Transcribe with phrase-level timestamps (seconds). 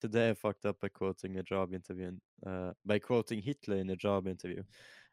[0.00, 2.12] Today I fucked up by quoting a job interview,
[2.46, 4.62] uh, by quoting Hitler in a job interview.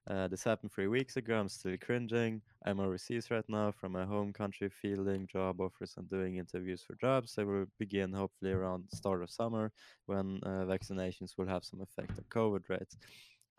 [0.09, 1.37] Uh, this happened three weeks ago.
[1.37, 2.41] I'm still cringing.
[2.65, 6.95] I'm overseas right now from my home country, fielding job offers and doing interviews for
[7.01, 7.35] jobs.
[7.35, 9.73] They will begin hopefully around start of summer
[10.05, 12.95] when uh, vaccinations will have some effect on COVID rates.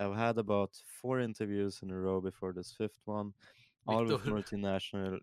[0.01, 0.71] I've had about
[1.03, 3.35] four interviews in a row before this fifth one,
[3.87, 5.19] all with multinational.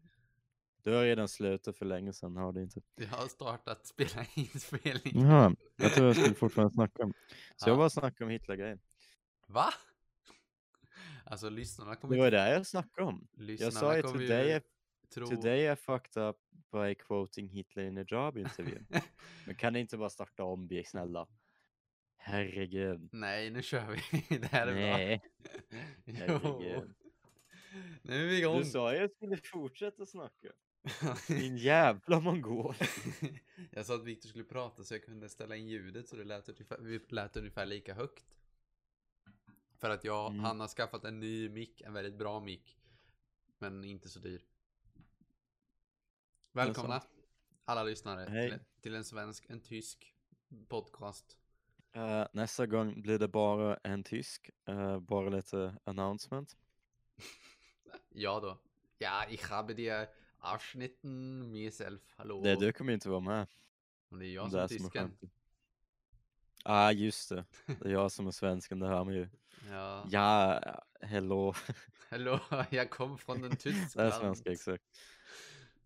[0.86, 2.82] Du har redan slutat för länge sedan, har du inte?
[2.96, 5.22] Jag har startat spela inspelning.
[5.22, 7.14] Jaha, jag tror jag skulle fortfarande snacka om.
[7.56, 7.72] Så Ja.
[7.72, 8.80] jag bara snackar om Hitler-grejen.
[9.48, 9.70] Va?
[11.26, 13.28] Alltså lyssnarna kommer Det var det jag snackade om.
[13.38, 14.62] Jag sa ju today, ju I-
[15.14, 15.28] tro...
[15.28, 16.36] today I fucked up
[16.72, 18.86] by quoting Hitler in a job interview.
[19.45, 21.28] Men kan ni inte bara starta om, bli snälla?
[22.17, 23.09] Herregud.
[23.12, 24.38] Nej, nu kör vi.
[24.40, 25.22] Det här är Nej,
[26.06, 26.59] bra.
[26.62, 26.95] Herregud.
[28.02, 28.58] Nu är vi igång.
[28.59, 30.48] Du sa ju att jag skulle fortsätta snacka.
[31.27, 32.75] Din jävla mongol.
[33.71, 36.49] jag sa att Viktor skulle prata så jag kunde ställa in ljudet så det lät
[36.49, 38.25] ungefär, lät ungefär lika högt.
[39.77, 40.44] För att jag, Mm.
[40.44, 42.77] han har skaffat en ny mick, en väldigt bra mick.
[43.58, 44.42] Men inte så dyr.
[46.52, 47.02] Välkomna
[47.66, 50.16] alla lyssnare till, till en svensk, en tysk
[50.67, 51.38] podcast.
[51.92, 54.49] Eh, nästa gång blir det bara en tysk.
[54.66, 56.58] eh, bara lite announcement.
[58.09, 58.59] Ja då.
[58.97, 60.08] Ja, ich habe dir
[60.54, 62.02] Abschnitten myself.
[62.18, 62.42] Hallå.
[62.44, 63.48] Det, du kommer inte vara med.
[64.10, 64.90] Och det är jag om som det är tysken.
[64.92, 65.30] skämtet.
[66.64, 67.46] ah, just det.
[67.66, 69.28] Det är jag som är svensken, det hör man ju.
[69.70, 70.08] Ja.
[70.12, 70.60] Ja,
[71.02, 71.54] hello.
[72.10, 74.08] Hallå, jag kom från den Det Tyskland.
[74.08, 74.84] är svenska, exakt.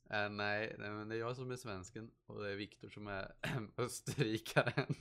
[0.10, 3.08] Eh, nej, nej, men det är jag som är svensken och det är Viktor som
[3.08, 3.32] är
[3.78, 4.96] österrikaren.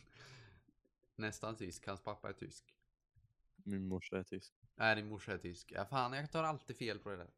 [1.17, 2.75] Nästan tysk, hans pappa är tysk.
[3.57, 4.55] Min morsa är tysk.
[4.77, 5.73] Nej, din morsa är tysk.
[5.75, 7.31] Ja, fan, jag tar alltid fel på det där.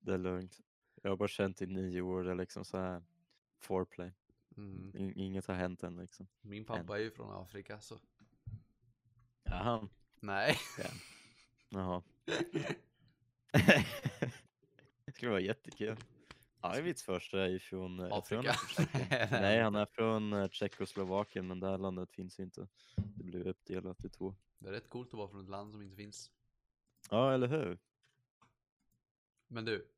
[0.00, 0.60] Det är lugnt.
[1.02, 3.02] Jag har bara känt i nio år, det är liksom så här
[3.58, 4.12] foreplay.
[4.56, 4.96] Mm.
[4.96, 6.26] In- Inget har hänt än liksom.
[6.40, 7.98] Min pappa är ju från Afrika så.
[9.42, 9.88] Jaha.
[10.20, 10.56] Nej.
[11.68, 12.02] Jaha.
[15.04, 15.96] det skulle vara jättekul.
[16.60, 17.98] Arvids första är ju från...
[18.00, 18.52] eh, han är Afrika.
[18.52, 19.28] från Tjeckien.
[19.30, 22.68] Nej, han är från eh, Tjeckoslovakien, men det här landet finns ju inte.
[22.96, 24.34] Det blev uppdelat i två.
[24.58, 26.30] Det är rätt coolt att vara från ett land som inte finns.
[27.10, 27.78] Ja, eller hur?
[29.48, 29.88] Men du,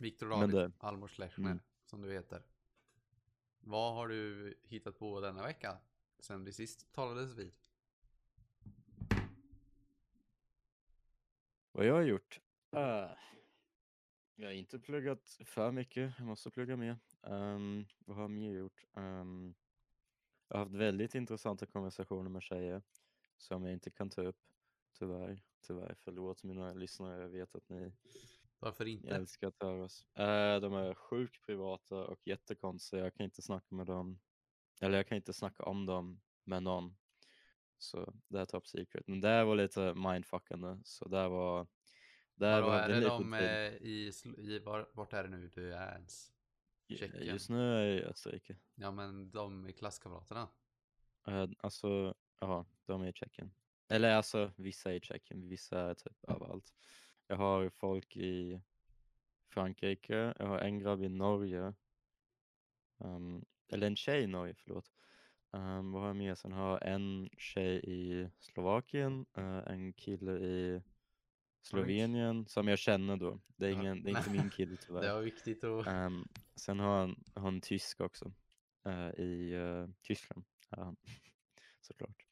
[0.00, 0.72] Viktor David du.
[0.78, 1.60] Almor Schlechner, Mm.
[1.84, 2.42] som du heter.
[3.60, 5.78] Vad har du hittat på denna vecka?
[6.18, 7.52] Sen vi sist talades vid.
[11.72, 12.40] Vad jag har gjort?
[12.76, 13.10] Uh,
[14.34, 16.96] jag har inte pluggat för mycket, jag måste plugga mer.
[17.22, 18.86] Ehm, vad har jag mer gjort?
[18.94, 19.54] Ehm,
[20.48, 22.82] jag har haft väldigt intressanta konversationer med tjejer
[23.38, 24.40] som jag inte kan ta upp,
[24.98, 25.42] tyvärr.
[25.60, 27.92] Tyvärr, förlåt mina lyssnare, jag vet att ni
[28.58, 29.08] Varför inte?
[29.08, 30.06] älskar att höra oss.
[30.14, 34.20] Eh, de är sjukt privata och jättekonstiga, jag kan inte snacka med dem,
[34.80, 36.96] eller jag kan inte snacka om dem med någon.
[37.78, 39.06] Så det är top secret.
[39.06, 41.66] Men det var lite mindfuckande, så det var
[42.34, 45.92] där Vadå, är det de eh, i, i var, vart är det nu du är
[45.92, 46.32] ens?
[46.88, 47.26] Tjeckien?
[47.26, 48.56] Just nu är jag i Österrike.
[48.74, 50.48] Ja men de är klasskamraterna.
[51.28, 53.54] Eh, alltså, ja, de är i Tjeckien.
[53.88, 56.72] Eller alltså, vissa är i Tjeckien, vissa är typ överallt.
[57.26, 58.60] Jag har folk i
[59.48, 61.74] Frankrike, jag har en grabb i Norge.
[62.98, 64.92] ehm, eller en tjej i Norge, förlåt.
[65.50, 66.34] Um, vad har jag mer?
[66.34, 70.82] Sen har jag en tjej i Slovakien, eh, en kille i
[71.62, 73.40] Slovenien som jag känner då.
[73.56, 75.02] Det är, ingen, det är inte min kille tyvärr.
[75.02, 75.86] Det var viktigt att...
[75.86, 78.32] Ehm, sen har han, har han tysk också.
[78.84, 80.44] eh, I eh, Tyskland.
[80.70, 80.96] är han.
[81.80, 82.26] Såklart.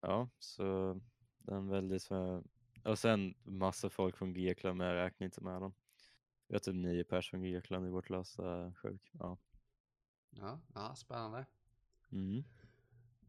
[0.00, 1.00] Ja, så
[1.38, 2.44] den väldigt så
[2.86, 5.74] Och sen massa folk från Grekland men jag räknar inte med dem.
[6.48, 9.10] Vi har typ nio personer från Grekland i vårt är Sjukt.
[9.12, 9.38] Ja.
[10.30, 11.46] Ja, ja spännande.
[12.12, 12.44] Mm.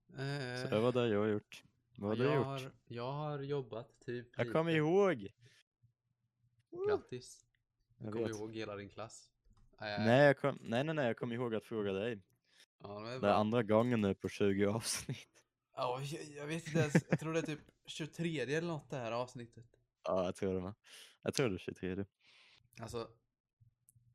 [0.09, 1.63] Eh, Så det var det jag har gjort.
[1.95, 2.45] Vad har du gjort?
[2.45, 5.27] har, jag har jobbat typ Jag kommer ihåg!
[6.87, 7.45] Grattis.
[7.97, 9.31] Du Jag kommer ihåg hela din klass.
[9.71, 12.21] Eh, Nej, jag kom, nej, nej, nej, jag kommer ihåg att fråga dig.
[12.79, 15.43] Ja, det är andra gången nu på 20 avsnitt.
[15.75, 17.05] Ja, jag, jag vet inte ens.
[17.09, 19.65] Jag tror det är typ 23 eller något det här avsnittet.
[20.03, 20.73] Ja, jag tror det var.
[21.21, 22.05] Jag tror det är 23.
[22.81, 23.09] Alltså.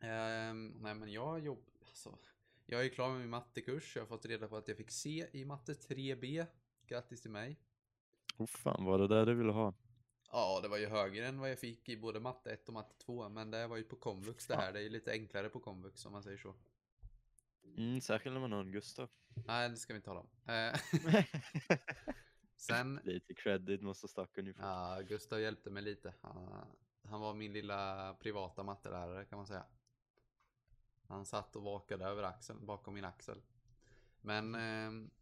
[0.01, 1.65] ehm, nej men jag jobb...
[1.87, 2.19] Alltså,
[2.67, 3.97] jag är klar med min mattekurs.
[3.97, 6.47] Jag har fått reda på att jag fick C i matte 3B.
[6.87, 7.61] Grattis till mig.
[8.37, 9.75] Oh fan, var det där du ville ha?
[10.31, 12.95] Ja, det var ju högre än vad jag fick i både matte 1 och matte
[12.99, 13.29] 2.
[13.29, 14.73] Men det var ju på komvux det här.
[14.73, 16.55] Det är ju lite enklare på komvux om man säger så.
[17.77, 19.09] Mm, särskilt när man har en Gustav.
[19.47, 20.29] Nej, det ska vi inte tala om.
[22.71, 24.63] Eh, sen Lite credit måste stackaren ju få.
[24.63, 26.15] Ja, Gustav hjälpte mig lite.
[26.21, 26.67] Han,
[27.05, 29.67] han var min lilla privata mattelärare kan man säga.
[31.09, 33.43] Han satt och vakade över axeln, bakom min axel.
[34.21, 35.13] Men eh,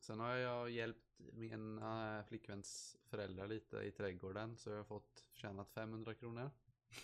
[0.00, 5.24] Sen har jag hjälpt min äh, flickväns föräldrar lite i trädgården så jag har fått
[5.32, 6.50] tjänat 500 kronor.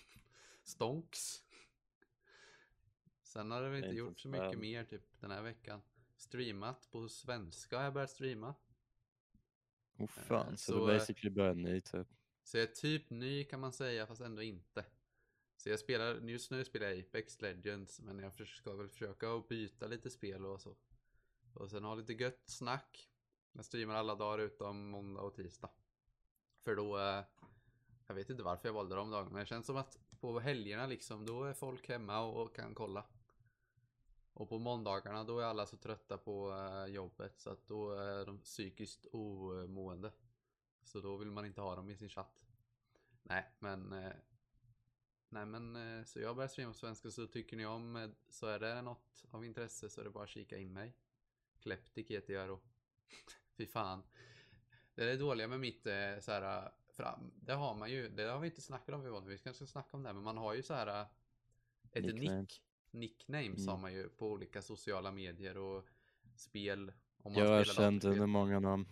[0.62, 1.42] Stonks.
[3.22, 5.82] Sen har det väl inte gjort så mycket mer typ den här veckan.
[6.16, 8.54] Streamat på svenska har jag börjat streama.
[9.98, 12.06] Oh fan, så, så, du eh, basically börjar ny typ.
[12.44, 14.84] Så jag är typ ny kan man säga fast ändå inte.
[15.56, 19.48] Så jag spelar, just nu spelar jag Apex Legends men jag ska väl försöka att
[19.48, 20.76] byta lite spel och så.
[21.54, 23.10] Och sen ha lite gött snack.
[23.52, 25.70] Jag streamar alla dagar utom måndag och tisdag.
[26.64, 27.24] För då, eh,
[28.06, 30.86] jag vet inte varför jag valde de dagarna men det känns som att på helgerna
[30.86, 33.04] liksom då är folk hemma och kan kolla.
[34.36, 38.26] Och på måndagarna då är alla så trötta på eh, jobbet så att då är
[38.26, 40.12] de psykiskt omående.
[40.84, 42.44] Så då vill man inte ha dem i sin chatt.
[43.22, 43.92] Nej, men...
[43.92, 44.12] Eh,
[45.28, 48.58] nej, men eh, så jag börjar streama på svenska så tycker ni om så är
[48.58, 50.96] det något av intresse så är det bara att kika in mig.
[51.58, 52.60] Kleptik heter jag då.
[53.56, 54.02] Fy fan.
[54.94, 55.82] Det är det dåliga med mitt
[56.20, 57.32] så här fram.
[57.36, 58.08] Det har man ju.
[58.08, 59.28] Det har vi inte snackat om Yvonne.
[59.28, 60.12] Vi kanske ska snacka om det.
[60.12, 61.06] Men man har ju så här
[61.92, 62.40] ett Nickname.
[62.40, 62.65] nick.
[62.96, 63.82] Nicknames har Mm.
[63.82, 65.84] man ju på olika sociala medier och
[66.36, 66.92] spel.
[67.22, 68.12] Om Jag har spelar känt datorspel.
[68.12, 68.86] under många namn.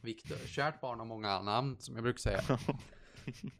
[0.00, 2.42] Viktor, kärt barn har många namn som jag brukar säga.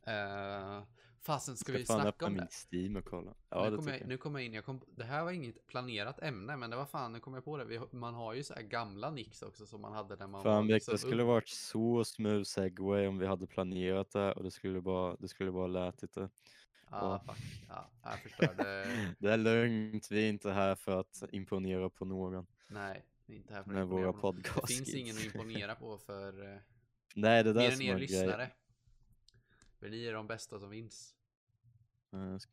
[0.08, 0.82] Uh,
[1.20, 2.48] fasen, ska, Ska vi fan snacka om det?
[2.72, 3.34] Steam och kolla.
[3.48, 4.08] Ja, nu, det kommer jag, jag.
[4.08, 6.86] nu kommer jag in, jag kom, det här var inget planerat ämne, men det var
[6.86, 7.64] fan, nu kommer jag på det.
[7.64, 10.42] Vi, har- man har ju så här gamla nicks också som man hade när man
[10.42, 14.32] Fan var Victor, liksom det skulle varit så smooth segway om vi hade planerat det
[14.32, 16.28] och det skulle bara, det skulle bara lätit det.
[16.90, 17.66] Ja, fuck.
[17.68, 18.86] Ja, jag förstörde.
[19.18, 23.38] Det är lugnt, vi är inte här för att imponera på någon Nej, vi är
[23.38, 24.42] inte här för att med imponera våra på någon.
[24.42, 26.58] Det finns ingen att imponera på för eh,
[27.14, 28.00] Nej, det där mer än er grej.
[28.00, 28.50] lyssnare.
[29.78, 31.16] För ni är de bästa som finns.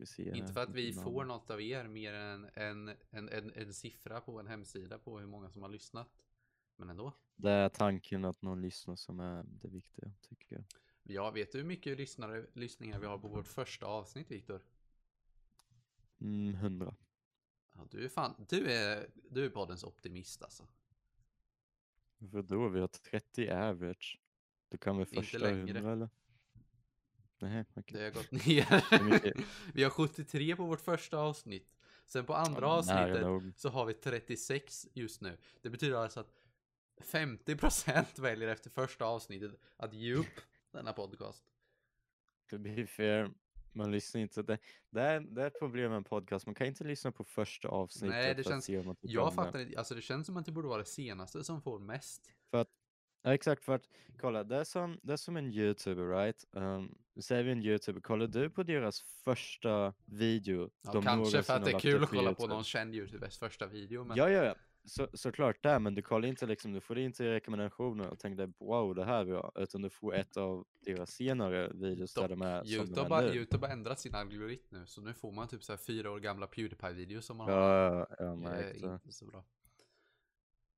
[0.06, 3.52] Se Inte för att vi vilket får något av er mer än en, en, en,
[3.56, 6.08] en siffra på en hemsida på hur många som har lyssnat.
[6.76, 7.14] Men ändå.
[7.36, 10.64] Det är tanken att någon lyssnar som är det viktiga, tycker jag.
[11.10, 14.62] Ja, vet du hur mycket lyssnare, lyssningar vi har på vårt första avsnitt, Viktor?
[16.22, 16.96] Mm, hundra.
[17.74, 20.68] Ja, du är fan, du är, du är poddens optimist alltså.
[22.18, 24.20] Vadå, vi har 30 average.
[24.70, 25.78] Du kan väl Inte första längre.
[25.78, 26.10] 100 eller?
[27.40, 28.00] Nej, okej.
[28.00, 29.44] Det har gått ner.
[29.74, 31.78] vi har 73 på vårt första avsnitt.
[32.06, 35.38] Sen på andra nära avsnittet så har vi 36 just nu.
[35.62, 36.34] Det betyder alltså att
[37.02, 40.42] 50% väljer efter första avsnittet att ge upp
[40.78, 41.44] denna podcast.
[42.50, 43.32] To be fair,
[43.74, 44.42] man lyssnar inte.
[44.42, 44.58] Det,
[44.90, 47.68] det, är, det är ett problem med en podcast, man kan inte lyssna på första
[47.68, 50.28] avsnittet Nej, det för känns- att se om man Jag fattar inte, alltså det känns
[50.28, 52.32] som att det borde vara det senaste som får mest.
[53.22, 53.90] Ja, exakt, för att
[54.20, 56.46] kolla, det är som, det är som en youtuber, right?
[56.52, 60.70] Um, säger vi en youtuber, kollar du på deras första video?
[60.82, 64.04] Ja, kanske för att det är kul att kolla på någon känd youtubers första video.
[64.04, 64.56] Men Ja, ja, ja.
[64.88, 68.96] Så, såklart det, men du kollar inte liksom, du får inte rekommendationer och tänker wow,
[68.96, 72.42] det här är bra, utan du får ett av deras senare videos där Dock, de
[72.42, 73.36] är som YouTube, de är nu.
[73.36, 76.20] YouTube har ändrat sin algoritm nu, så nu får man typ så här fyra år
[76.20, 77.60] gamla Pewdiepie-videos som man har.
[77.60, 78.86] Ja, ja, jag märkte.
[78.86, 79.46] inte så bra.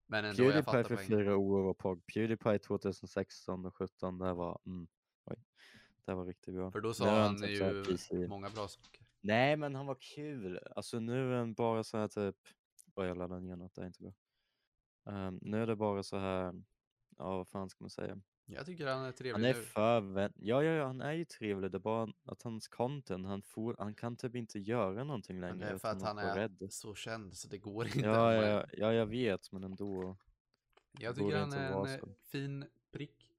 [0.07, 2.05] Men ändå, jag Pewdiepie fattar för fyra år var POG.
[2.13, 4.87] Pewdiepie 2016 och 17, det var, mm,
[5.25, 5.37] oj,
[6.05, 6.71] det var riktigt bra.
[6.71, 9.05] För då sa är han typ ju många bra saker.
[9.21, 10.59] Nej, men han var kul.
[10.75, 12.35] Alltså nu är han bara så här typ,
[12.99, 14.13] oj jag laddade ner något, det är inte bra.
[15.05, 16.63] Ehm, nu är det bara så här,
[17.17, 18.21] ja vad fan ska man säga?
[18.45, 19.61] Jag tycker han är Han trevlig är nu.
[19.61, 23.27] för vän, ja, ja, ja, han är ju trevlig, det är bara att hans content,
[23.27, 25.65] han, får, han kan typ inte göra någonting Men längre.
[25.69, 26.67] det är för att han är rädd.
[26.69, 27.99] så känd så det går inte.
[27.99, 30.17] Ja, Men ja, ja, jag vet, men ändå.
[30.99, 33.35] Jag tycker han är en eh, fin prick.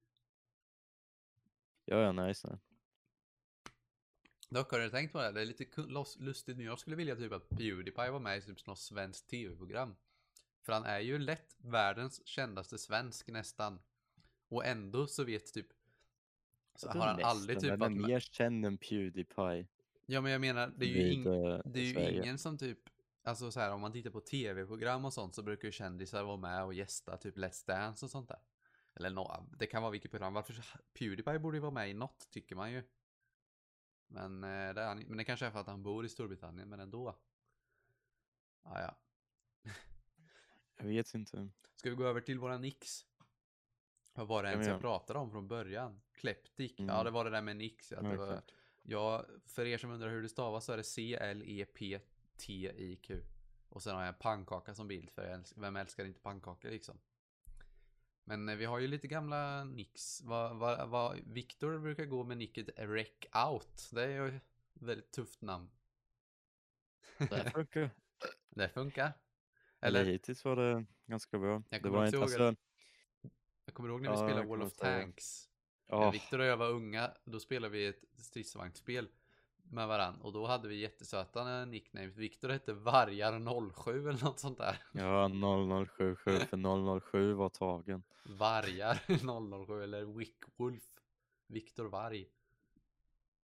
[1.85, 2.59] Ja, ja, nice.
[4.51, 5.25] Dock har du tänkt på det?
[5.25, 5.33] här?
[5.33, 5.65] Det är lite
[6.19, 6.65] lustigt nu.
[6.65, 9.97] Jag skulle vilja typ att Pewdiepie var med i typ något svenskt tv-program.
[10.63, 13.81] För han är ju lätt världens kändaste svensk nästan.
[14.49, 15.67] Och ändå så vet typ...
[16.75, 18.09] Så har han aldrig typ varit med.
[18.09, 19.67] mer känd än Pewdiepie?
[20.07, 21.27] Ja men jag menar, det är ju, ing...
[21.27, 22.79] eh, det är ju ingen som typ...
[23.23, 26.37] Alltså så här, om man tittar på tv-program och sånt så brukar ju kändisar vara
[26.37, 28.39] med och gästa typ Let's Dance och sånt där.
[28.95, 30.35] Eller nå, det kan vara vilket program.
[30.35, 30.55] Varför
[30.99, 32.83] Pewdiepie borde ju vara med i något, tycker man ju.
[34.13, 36.69] Men, eh, det är han, men det kanske är för att han bor i Storbritannien,
[36.69, 37.19] men ändå.
[38.63, 38.97] Ah, ja.
[40.77, 41.49] Jag vet inte.
[41.77, 43.07] Ska vi gå över till våra nix?
[44.15, 46.01] Vad var det ens jag pratade om från början?
[46.13, 46.75] Kleptik.
[46.81, 47.05] Ja, Mm.
[47.05, 47.91] det var det där med nix.
[47.93, 48.43] Ja, Ja, det var,
[48.83, 50.85] ja, för er som undrar hur det stavas så är det
[51.91, 53.23] C-L-E-P-T-I-Q.
[53.69, 56.71] Och sen har jag en pannkaka som bild, för jag älsk- vem älskar inte pannkakor
[56.71, 56.99] liksom?
[58.25, 60.23] Men eh, vi har ju lite gamla nicks.
[60.23, 63.09] Vad, vad, vad, Viktor brukar gå med nicket Rec
[63.49, 63.91] Out.
[63.93, 65.71] Det är ju ett väldigt tufft namn.
[67.19, 67.91] Det funkar.
[68.51, 69.13] det funkar.
[69.81, 70.13] Eller Eller?
[70.13, 71.51] hittills var det ganska bra.
[71.53, 72.63] Jag Det kommer var också inte, ihåg alltså,
[73.73, 74.77] kommer du ihåg när vi Ja, spelade jag Wall kommer of.
[74.77, 75.49] Tanks?
[75.87, 79.09] Ja, När Viktor och jag var unga, då spelade vi ett stridsvagnsspel
[79.71, 80.21] med varann.
[80.21, 82.17] Och då hade vi jättesöta nicknames.
[82.17, 84.83] Viktor hette Vargar07 eller något sånt där.
[84.93, 88.03] ja 0077 för 007 var tagen.
[88.25, 90.83] Vargar 007 eller Wickwolf.
[91.47, 92.27] Viktor Varg.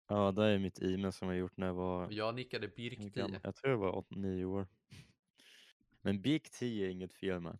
[0.07, 3.09] Ja, det är mitt e-mail som jag gjort när jag var, jag nickade Birk 10.
[3.09, 3.39] gammal?
[3.43, 4.67] jag tror jag var 8-9 år.
[6.01, 7.57] Men Bik 10 är inget fel med.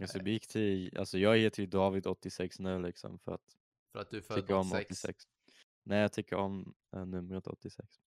[0.00, 3.56] Alltså Nej, Bik 10, alltså jag heter ju David 86 nu liksom för att
[3.92, 4.86] för att du är född tycka om 86.
[4.90, 5.26] 86.
[5.88, 8.00] Nej, jag tycker om äh, numret 86.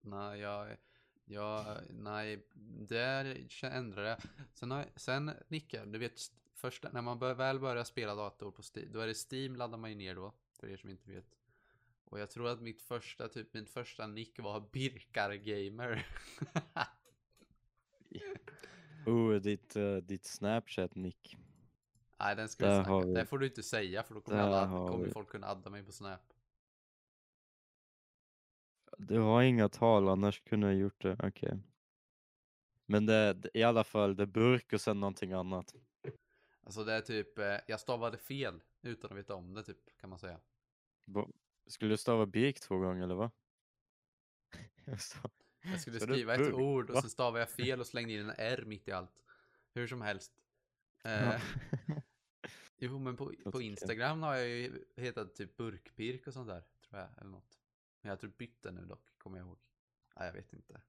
[0.00, 0.76] Nej, jag,
[1.24, 2.46] jag, nej,
[2.88, 4.18] där ändrade jag.
[4.54, 6.20] Sen, har, sen nickar, du vet,
[6.54, 9.78] första, när man bör, väl börjar spela dator på Steam, då är det Steam laddar
[9.78, 11.36] man ju ner då, för er som inte vet.
[12.04, 16.06] Och jag tror att mitt första, typ min första nick var Birkar Gamer.
[19.06, 21.36] Oh, ditt, uh, ditt Snapchat-nick.
[22.20, 23.06] Nej, den ska vi snacka.
[23.06, 25.70] vi- Det får du inte säga, för då kommer, alla, kommer vi- folk kunna adda
[25.70, 26.20] mig på Snap.
[28.98, 31.16] Du har inga tal, annars kunde jag gjort det.
[31.22, 31.58] Okej.
[32.86, 35.74] Men det, det, i alla fall, det är burk och sen någonting annat.
[36.62, 40.10] Alltså det är typ, eh, jag stavade fel utan att veta om det typ, kan
[40.10, 40.40] man säga.
[41.66, 43.30] Skulle du stava Birk två gånger eller vad?
[44.84, 44.98] Jag
[45.72, 48.34] Jag skulle är skriva ett ord och så stavade jag fel och slängde in en
[48.38, 49.24] R mitt i allt.
[49.74, 50.32] Hur som helst.
[51.02, 51.40] Ja.
[52.82, 53.62] Jo, men på, på.
[53.62, 57.58] Instagram har jag ju hetat typ Burkpirk och sånt där, tror jag, eller något.
[58.00, 59.58] Men jag tror bytt det nu dock, kommer jag ihåg.
[60.16, 60.80] Nej, jag vet inte.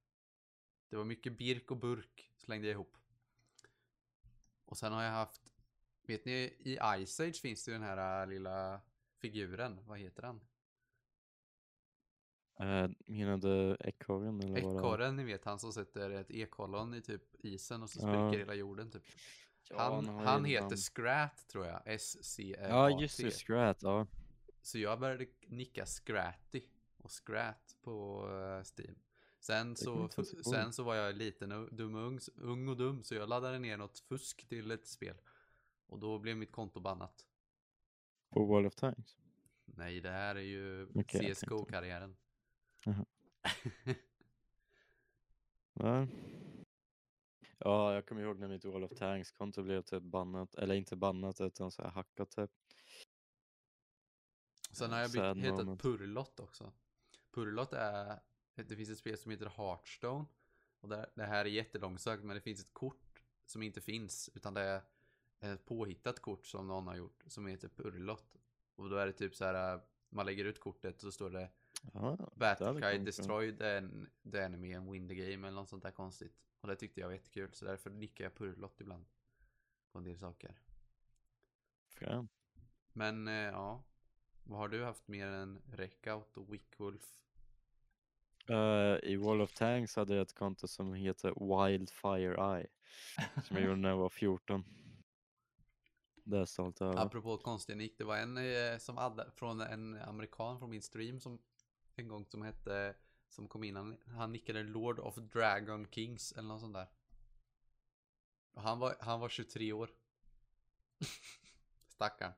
[0.89, 2.97] Det var mycket birk och burk, slängde jag ihop.
[4.65, 5.41] Och sen har jag haft,
[6.01, 8.81] vet ni, i Ice Age finns det ju den här äh, lilla
[9.17, 10.41] figuren, vad heter den?
[13.05, 14.75] Menar du ekorren eller vad?
[14.75, 18.53] Ekorren, ni vet han som sätter ett ekollon i typ isen och så spricker hela
[18.53, 19.03] jorden typ.
[19.69, 20.77] Ja, Han, ju han heter namn.
[20.77, 22.69] Scrat tror jag, S-C-R-A-T.
[22.69, 24.07] Ja, just det, Scrat, ja.
[24.61, 26.61] Så jag började nicka Scratty
[26.97, 28.95] och Scrat på eh, Steam.
[29.39, 30.09] Sen så,
[30.51, 33.59] sen så var jag liten och dum och ung, ung och dum så jag laddade
[33.59, 35.15] ner något fusk till ett spel.
[35.87, 37.25] Och då blev mitt konto bannat.
[38.29, 39.17] På Wall of Tanks.
[39.65, 41.33] Nej, det här är ju tänkte.
[41.33, 42.15] CSGO-karriären.
[45.73, 46.07] Ja.
[47.63, 51.41] Ja, jag kommer ihåg när mitt Wall of Tanks-konto blev typ bannat, eller inte bannat
[51.41, 52.51] utan så här hackat typ.
[54.71, 55.81] Sen har jag Sad bytt, hetat moment.
[55.81, 56.73] Purlott också.
[57.31, 58.19] Purlott är,
[58.55, 60.25] det finns ett spel som heter Hearthstone.
[60.79, 64.29] Och det, det här är jättelångsökt men det finns ett kort som inte finns.
[64.33, 64.61] Utan det
[65.39, 68.35] är ett påhittat kort som någon har gjort som heter Purlott.
[68.75, 71.29] Och då är det typ så här, äh, man lägger ut kortet och så står
[71.29, 71.49] det
[71.93, 75.55] Ja, Battle hade Cry kommit destroy the, en- the enemy and win the game eller
[75.55, 76.35] något sånt där konstigt.
[76.61, 79.05] Och det tyckte jag var jättekul så därför nickar jag Purlott ibland.
[79.91, 80.59] På en del saker.
[81.89, 82.29] frän.
[82.93, 83.83] Men eh, ja.
[84.43, 87.17] Vad har du haft mer än Reckout och Wickwolf?
[88.47, 92.67] Eh, I Wall of Tanks hade jag ett konto som heter Wildfire Eye.
[93.43, 94.63] Som jag gjorde när jag var 14.
[96.23, 97.05] Det är jag stolt över.
[97.05, 101.19] Apropå konstiga nick, det var en eh, som hade, från en amerikan från min stream
[101.19, 101.39] som
[101.95, 102.95] en gång som hette,
[103.31, 106.87] som kom in, han, han nickade Lord of Dragon Kings eller något sånt där.
[108.51, 109.89] Och han var, han var 23 år.
[111.87, 112.33] Stackarn.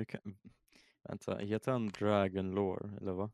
[0.00, 0.36] Hur kan...
[1.02, 3.30] Vänta, heter han Dragon Lore eller vad?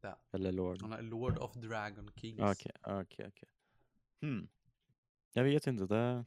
[0.00, 0.18] Ja.
[0.32, 0.82] Eller Lord?
[0.82, 2.40] Han är Lord of Dragon Kings.
[2.40, 3.48] Okej, okej, okej.
[4.20, 4.48] Hmm.
[5.32, 6.24] Jag vet inte, det...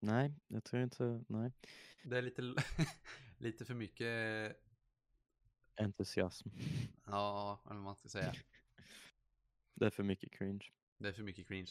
[0.00, 1.52] Nej, jag tror inte, nej.
[2.02, 2.42] Det är lite,
[3.38, 4.56] lite för mycket,
[5.76, 6.48] Entusiasm.
[7.06, 8.32] ja, eller vad man ska säga.
[9.74, 10.66] Det är för mycket cringe.
[10.98, 11.70] Det är för mycket cringe.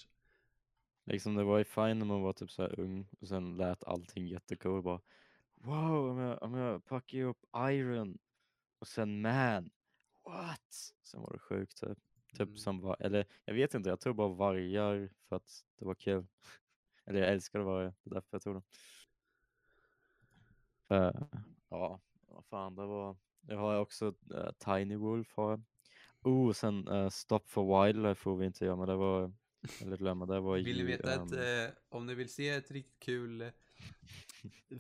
[1.06, 3.84] Liksom det var ju fine när man var typ så här ung och sen lät
[3.84, 5.02] allting jättecool bara
[5.56, 8.18] Wow, om jag, om jag packar upp Iron
[8.80, 9.70] och sen Man,
[10.24, 10.94] what?
[11.04, 11.98] Sen var det sjukt typ.
[12.34, 12.58] Typ Mm.
[12.58, 16.28] som var, eller jag vet inte, jag tog bara vargar för att det var kul.
[17.06, 18.64] eller jag älskade vargar, det är därför jag tog dem.
[20.90, 21.12] Eh,
[21.70, 23.16] ja, vad fan det var.
[23.48, 25.62] Jag har också eh, Tiny Wolf har jag.
[26.24, 29.34] Oh, sen eh, Stop for Wildlife får vi inte göra, men det var,
[29.82, 32.50] eller glömma, det var Vill ni ju, veta ett, ehm, eh, om ni vill se
[32.50, 33.52] ett riktigt kul...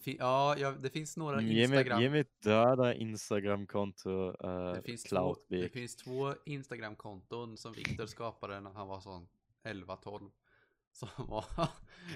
[0.03, 2.01] Ja, ja, det finns några Mm, Instagram...
[2.01, 8.05] ge mig ett döda Instagramkonto, uh, det, finns två, det finns två Instagram-konton som Viktor
[8.05, 9.27] skapade när han var sån
[9.63, 10.31] 11-12.
[10.93, 11.45] Som var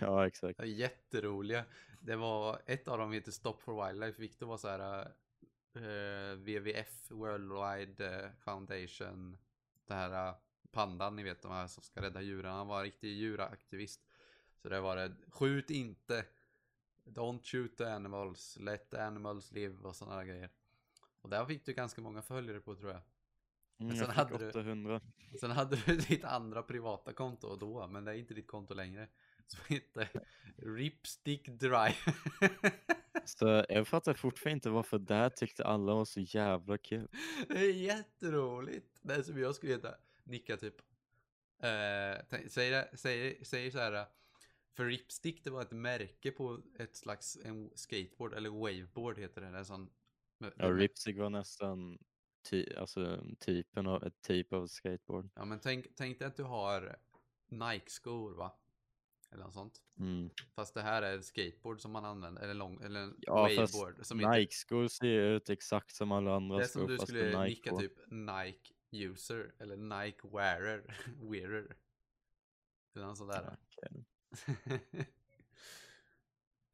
[0.01, 0.65] Ja, exakt.
[0.65, 1.65] jätteroliga.
[2.01, 4.21] Det var, ett av dem heter Stop for Wildlife.
[4.21, 5.07] Viktor var så här
[5.75, 9.37] eh, WWF, Worldwide eh, Foundation.
[9.85, 10.35] Det här eh,
[10.71, 12.53] pandan, ni vet de här som ska rädda djuren.
[12.53, 14.01] Han var en riktig djuraktivist.
[14.61, 16.25] Så det var det, skjut inte,
[17.05, 20.49] don't shoot the animals, let the animals live och sådana grejer.
[21.21, 23.01] Och där fick du ganska många följare på tror jag.
[23.77, 25.01] Mm, sen jag fick hade du- 800.
[25.39, 29.07] Sen hade du ditt andra privata konto då, men det är inte ditt konto längre.
[29.47, 30.09] Som heter
[30.57, 31.95] Ripstick Drive.
[33.25, 37.07] Så jag fattar fortfarande inte varför där tyckte alla var så jävla kul.
[37.47, 38.99] det är jätteroligt.
[39.01, 39.95] Det är som jag skulle heta.
[40.23, 40.75] Nicka typ.
[41.59, 44.05] Eh, säger, säger, säger så här.
[44.73, 49.51] För Ripstick det var ett märke på ett slags en skateboard, eller waveboard heter det.
[49.51, 49.89] det en sån,
[50.55, 51.97] Ja, Ripsig var nästan
[52.49, 55.29] ty alltså, typen av, ett typ av skateboard.
[55.35, 56.97] Ja men tänk, tänk dig att du har
[57.47, 58.51] Nike-skor va?
[59.35, 59.81] Eller något sånt.
[59.99, 60.29] Mm.
[60.55, 64.05] Fast det här är skateboard som man använder, eller, lång, eller en Ja, waveboard.
[64.05, 67.43] Som Nike-skor ser ju ut exakt som alla andra det är som skor du skulle
[67.43, 67.79] nicka på.
[67.79, 70.97] typ Nike user, eller Nike wearer.
[71.31, 71.77] wearer.
[72.95, 73.57] Eller något sånt där.
[73.77, 74.05] Okej.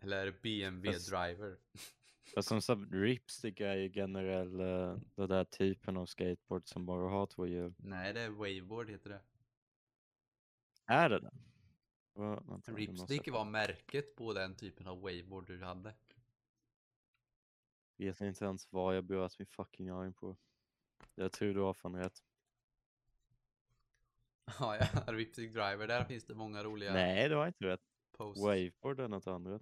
[0.01, 1.57] eller BMW Fast- driver.
[2.35, 7.09] Fast som sagt, Ripstick är ju generell uh, den där typen av skateboard som bara
[7.09, 7.73] har två hjul.
[7.77, 9.21] Nej, det är waveboard heter det.
[10.87, 11.50] Är det den?
[12.13, 15.93] Va, vänta, Ripstick var märket på den typen av waveboard du hade.
[17.97, 20.37] vet inte ens vad jag bröt min fucking arm på.
[21.15, 22.23] Jag tror du har fan rätt.
[24.59, 27.81] Ja, ja, Ripstick driver, där finns det många roliga Nej, du har inte rätt.
[28.11, 28.43] posts.
[28.43, 29.61] Waveboard är något annat.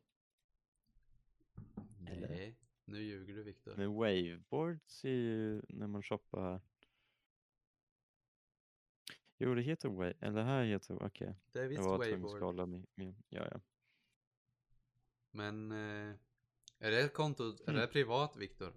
[2.00, 3.76] Nej, nu ljuger du Viktor.
[3.78, 6.62] Men waveboard ser ju när man shoppar här.
[9.42, 11.36] Jo, det heter wave, eller här heter okej.
[11.52, 12.38] Det är Jag visst var tvungen att waveboard.
[12.40, 13.62] skala min, min, ja ja.
[15.32, 16.16] Men eh,
[16.80, 18.74] är det kontot, är det privat Viktor?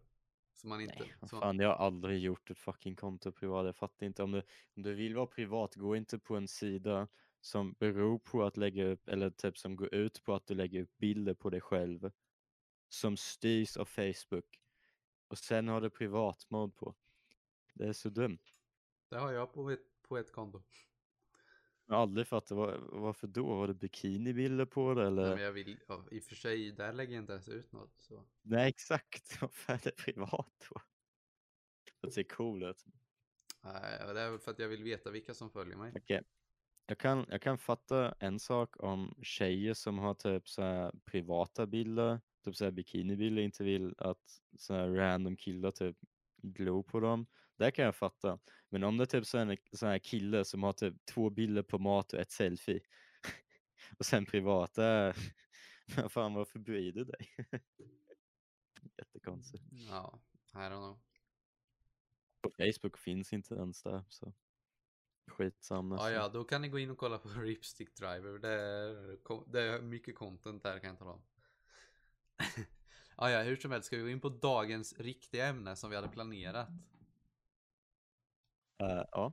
[0.52, 0.94] Som man inte...
[0.94, 1.08] Mm.
[1.20, 3.66] Nej, som, fan, jag har aldrig gjort ett fucking konto privat.
[3.66, 4.42] Jag fattar inte om du,
[4.76, 7.08] om du vill vara privat, gå inte på en sida
[7.40, 10.82] som beror på att lägga upp, eller typ som går ut på att du lägger
[10.82, 12.10] upp bilder på dig själv.
[12.88, 14.60] Som styrs av Facebook.
[15.28, 16.94] Och sen har du privatmode på.
[17.74, 18.38] Det är så dumt.
[19.08, 20.62] Det har jag på ett, på ett konto.
[21.86, 23.54] Jag har aldrig fattat var, varför då?
[23.54, 25.22] Var det bikinibilder på det eller?
[25.22, 27.72] Nej, men jag vill, ja, i och för sig, där lägger jag inte ens ut
[27.72, 27.94] något.
[27.98, 28.24] Så.
[28.42, 30.80] Nej exakt, varför är det privat då?
[32.00, 32.84] Det ser cool ut.
[33.64, 35.92] Nej, det är för att jag vill veta vilka som följer mig.
[35.96, 36.22] Okej.
[36.86, 41.66] Jag, kan, jag kan fatta en sak om tjejer som har typ så här privata
[41.66, 45.96] bilder, typ så här bikinibilder, inte vill att så här random killar typ
[46.36, 47.26] glor på dem.
[47.62, 48.38] Det kan jag fatta.
[48.68, 51.30] Men om det är typ så här en sån här kille som har typ två
[51.30, 52.80] bilder på mat och ett selfie
[53.98, 55.14] och sen privata,
[55.96, 57.28] vad fan varför bryr du dig?
[58.98, 59.64] Jättekonstigt.
[59.70, 60.20] Ja,
[60.52, 61.00] I don't know.
[62.40, 64.32] På Facebook finns inte ens där så
[65.26, 65.96] skitsamma.
[65.96, 68.38] Ja, ja, då kan ni gå in och kolla på Ripstick Driver.
[68.38, 71.22] Det är, det är mycket content där kan jag tala om.
[73.16, 75.96] ja, ja, hur som helst ska vi gå in på dagens riktiga ämne som vi
[75.96, 76.68] hade planerat.
[78.82, 79.32] Eh, ja,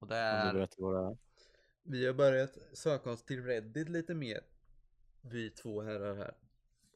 [0.00, 1.18] Och det om du är, vet vad det är.
[1.82, 4.40] vi har börjat söka oss till Reddit lite mer.
[5.20, 6.34] Vi två herrar här.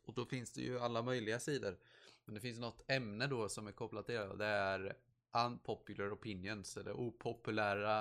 [0.04, 1.78] Och då finns det ju alla möjliga sidor.
[2.24, 4.96] Men det finns något ämne då som är kopplat till det och det är
[5.32, 8.00] unpopular opinions eller opopulära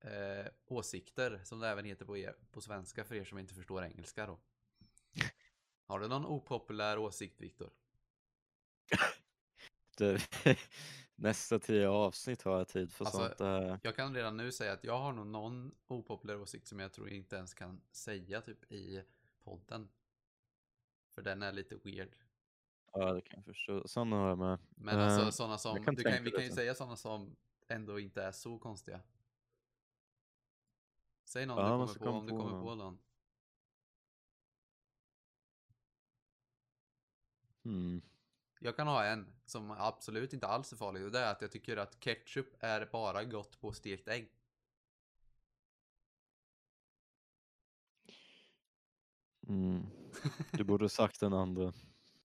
[0.00, 3.84] eh, åsikter som det även heter på, er, på svenska för er som inte förstår
[3.84, 4.38] engelska då.
[5.86, 7.70] Har du någon opopulär åsikt Viktor?
[11.22, 13.80] Nästa tio avsnitt har jag tid för Alltså, sånt där.
[13.82, 17.08] Jag kan redan nu säga att jag har nog någon opopulär åsikt som jag tror
[17.08, 19.04] jag inte ens kan säga typ i
[19.44, 19.88] podden.
[21.10, 22.16] För den är lite weird.
[22.92, 23.88] Ja, det kan jag förstå.
[23.88, 24.58] Sådana har jag med.
[24.70, 26.54] Men Eh, alltså sådana som, kan du kan, vi kan ju lite.
[26.54, 27.36] säga sådana som
[27.68, 29.00] ändå inte är så konstiga.
[31.24, 32.98] Säg någon Ja, du kommer på om du kommer på någon.
[37.64, 38.02] Hmm.
[38.60, 41.52] Jag kan ha en som absolut inte alls är farlig och det är att jag
[41.52, 44.32] tycker att ketchup är bara gott på stekt ägg.
[49.48, 49.86] Mm.
[50.50, 51.72] Du borde sagt den andra.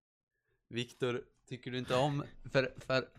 [0.68, 3.10] Viktor, tycker du inte om, för, för,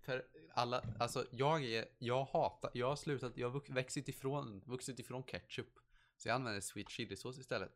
[0.00, 0.24] för
[0.54, 4.98] alla, alltså jag är, jag hatar, jag har slutat, jag har vux- växit ifrån, vuxit
[4.98, 5.78] ifrån ketchup.
[6.16, 7.72] Så jag använder sweet chilisås istället.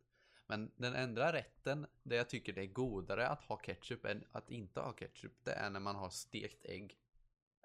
[0.46, 4.50] Men den enda rätten där jag tycker det är godare att ha ketchup än att
[4.50, 6.98] inte ha ketchup, det är när man har stekt ägg.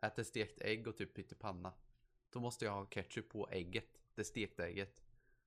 [0.02, 1.74] Äter stekt ägg och typ pyttipanna.
[2.30, 5.02] Då måste jag ha ketchup på ägget, det stekta ägget.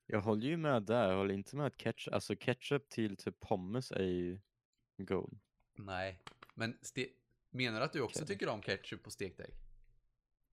[0.07, 1.09] Jag håller ju med där.
[1.09, 4.41] Jag håller inte med att ketchup, alltså ketchup till typ pommes är ju
[4.97, 5.39] god.
[5.75, 6.23] Nej,
[6.55, 6.79] men
[7.51, 8.27] menar du att du också Okej.
[8.27, 9.55] tycker om ketchup på stekt ägg?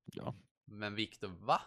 [0.05, 0.35] Ja.
[0.65, 1.61] Men Viktor, va?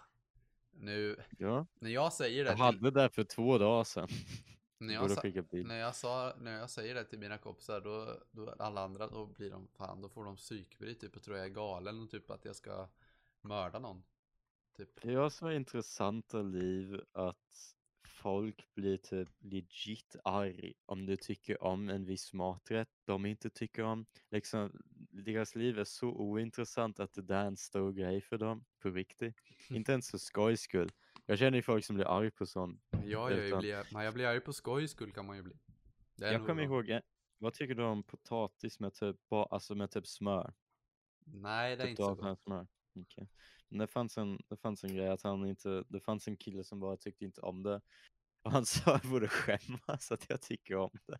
[0.71, 1.67] Nu, ja.
[1.75, 4.09] när jag säger det Jag hade det för två dagar sedan.
[4.81, 5.23] När jag, sa,
[5.67, 9.27] när, jag sa, när jag säger det till mina kompisar, då, då alla andra, då
[9.27, 12.31] blir de fan, då får de psykbryt typ och tror jag är galen och typ
[12.31, 12.89] att jag ska
[13.41, 14.03] mörda någon.
[14.77, 15.03] Typ.
[15.03, 21.89] Det är så intressanta liv att folk blir typ legit arg om du tycker om
[21.89, 24.07] en viss maträtt de inte tycker om.
[24.31, 24.73] Liksom,
[25.11, 28.91] deras liv är så ointressant att det där är en stor grej för dem på
[28.91, 29.35] riktigt.
[29.69, 30.91] Inte ens för skojs skull.
[31.31, 32.83] Jag känner ju folk som blir arg på sånt.
[32.91, 35.57] Ja, jag, jag, blir, jag blir arg på skojs skull kan man ju bli.
[36.17, 36.65] Jag kommer bra.
[36.65, 37.03] ihåg, en-
[37.39, 40.55] vad tycker du om potatis med typ, alltså med typ smör?
[41.25, 42.41] Nej, det är Typ inte så gott.
[42.43, 42.67] smör.
[43.01, 43.29] Okej.
[43.69, 46.65] Men det fanns, en, det fanns en grej att han inte, det fanns en kille
[46.65, 47.81] som bara tyckte inte om det.
[48.43, 51.19] Och han sa jag borde skämmas att jag tycker om det.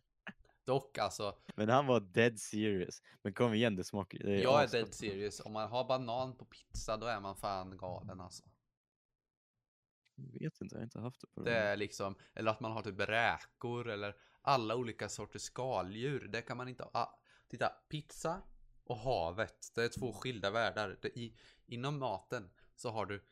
[0.65, 3.01] Dock alltså, Men han var dead serious.
[3.21, 5.39] Men kom igen, det smakar jag är dead serious.
[5.39, 8.43] Om man har banan på pizza, då är man fan galen alltså.
[10.33, 11.57] Vet inte, jag har inte haft det på Det det.
[11.57, 16.27] är liksom, eller att man har typ räkor eller alla olika sorters skaldjur.
[16.27, 16.91] Det kan man inte ha.
[16.93, 18.41] Ah, titta, pizza
[18.83, 19.71] och havet.
[19.75, 20.99] Det är två skilda världar.
[21.01, 23.23] Det, i, inom maten så har du,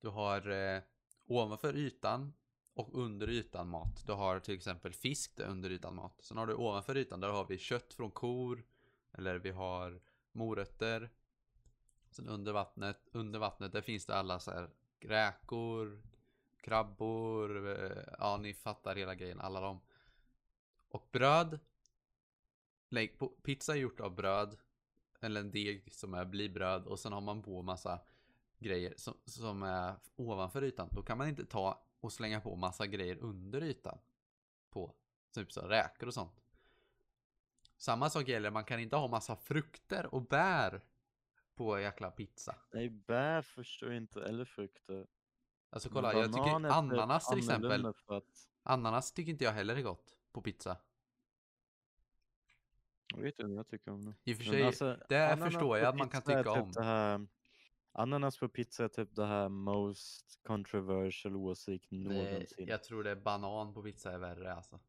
[0.00, 0.82] du har eh,
[1.26, 2.32] ovanför ytan
[2.74, 4.06] och under ytan mat.
[4.06, 6.20] Du har till exempel fisk, det är under ytan mat.
[6.22, 8.64] Sen har du ovanför ytan, där har vi kött från kor.
[9.12, 10.00] Eller vi har
[10.32, 11.10] morötter.
[12.10, 16.02] Sen under vattnet, under vattnet där finns det alla så här räkor,
[16.68, 19.80] krabbor, eh, ja ni fattar hela grejen, alla dem.
[20.88, 21.60] Och bröd.
[22.88, 24.56] Nej, pizza är gjort av bröd.
[25.20, 28.00] Eller en deg som är, blir bröd och sen har man på massa
[28.58, 30.88] grejer som, som är ovanför ytan.
[30.92, 33.98] Då kan man inte ta och slänga på massa grejer under ytan.
[34.70, 34.94] På
[35.34, 36.42] typ så räkor och sånt.
[37.76, 40.80] Samma sak gäller, man kan inte ha massa frukter och bär
[41.54, 42.56] på jäkla pizza.
[42.72, 45.06] Nej, bär förstår jag inte, eller frukter.
[45.70, 47.86] Alltså kolla, jag tycker ananas till exempel.
[47.86, 50.76] att, Ananas tycker inte jag heller är gott på pizza.
[53.14, 54.14] jag vet inte, jag tycker om det.
[54.24, 56.72] I och för sig, alltså, det förstår jag att man kan tycka typ om.
[56.84, 57.26] Här,
[57.92, 62.68] ananas på pizza är typ det här most controversial åsikt någonsin.
[62.68, 64.80] jag tror det är banan på pizza är värre alltså.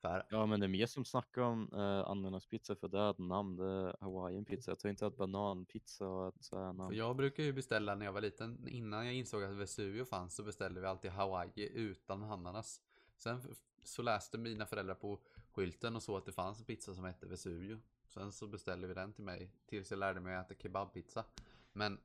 [0.00, 3.18] För Ja men det är mer som snackar om uh, ananaspizza för det är ett
[3.18, 4.70] namn, det är hawaiian pizza.
[4.70, 6.90] Jag tror inte att bananpizza har ett så här namn.
[6.90, 10.36] för jag brukar ju beställa när jag var liten, innan jag insåg att Vesuvio fanns
[10.36, 12.80] så beställde vi alltid Hawaii utan ananas.
[13.16, 13.42] Sen
[13.84, 17.26] så läste mina föräldrar på skylten och så att det fanns en pizza som hette
[17.26, 17.80] Vesuvio.
[18.08, 21.24] Sen så beställde vi den till mig tills jag lärde mig att äta kebabpizza.
[21.72, 22.00] Men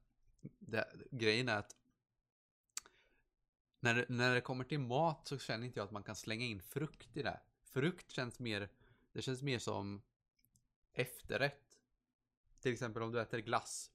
[0.59, 1.75] det, grejen är att
[3.79, 6.61] när när det kommer till mat så känner inte jag att man kan slänga in
[6.61, 7.39] frukt i det.
[7.73, 8.69] Frukt känns mer,
[9.11, 10.01] det känns mer som
[10.93, 11.79] efterrätt.
[12.59, 13.91] Till exempel om du äter glass.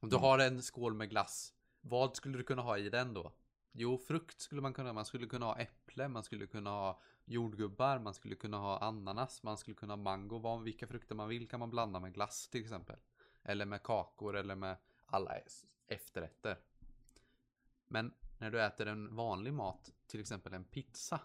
[0.00, 0.24] Om du Mm.
[0.24, 3.32] har en skål med glass, vad skulle du kunna ha i den då?
[3.72, 4.92] Jo, frukt skulle man kunna ha.
[4.92, 9.42] Man skulle kunna ha äpple, man skulle kunna ha jordgubbar, man skulle kunna ha ananas,
[9.42, 10.38] man skulle kunna ha mango.
[10.38, 12.96] Vad, vilka frukter man vill kan man blanda med glass till exempel.
[13.42, 15.34] Eller med kakor eller med alla
[15.86, 16.58] efterrätter.
[17.86, 21.20] Men när du äter en vanlig mat, till exempel en pizza.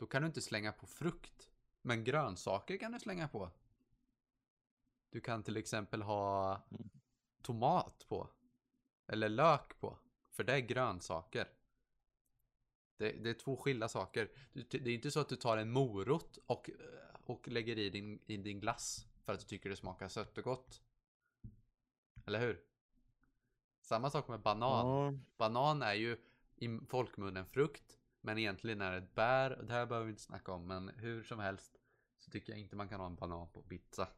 [0.00, 1.50] Då kan du inte slänga på frukt.
[1.82, 3.50] Men grönsaker kan du slänga på.
[5.10, 6.90] Du kan till exempel ha Mm.
[7.42, 8.30] tomat på.
[9.06, 9.98] Eller lök på.
[10.30, 11.48] För det är grönsaker.
[12.96, 14.30] Det, det är två skilda saker.
[14.52, 16.70] Det är inte så att du tar en morot och,
[17.26, 19.06] och lägger i din, i din glass.
[19.24, 20.82] För att du tycker det smakar sött och gott.
[22.26, 22.64] Eller hur?
[23.80, 24.86] Samma sak med banan.
[24.86, 26.20] Ja, Banan är ju
[26.56, 27.99] i folkmunnen frukt.
[28.20, 29.50] Men egentligen är det ett bär.
[29.50, 30.66] Det här behöver vi inte snacka om.
[30.66, 31.76] Men hur som helst.
[32.18, 34.08] Så tycker jag inte man kan ha en banan på pizza.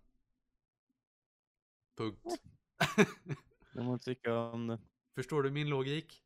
[1.96, 2.26] Punkt.
[3.74, 4.78] om man tycker om det.
[5.14, 6.24] Förstår du min logik?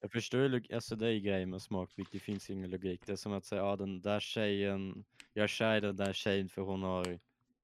[0.00, 3.06] Jag förstår ju, log- alltså det är ju grejen med smak, det finns ingen logik.
[3.06, 6.12] Det är som att säga, ja den där tjejen, jag är kär i den där
[6.12, 7.20] tjejen för hon har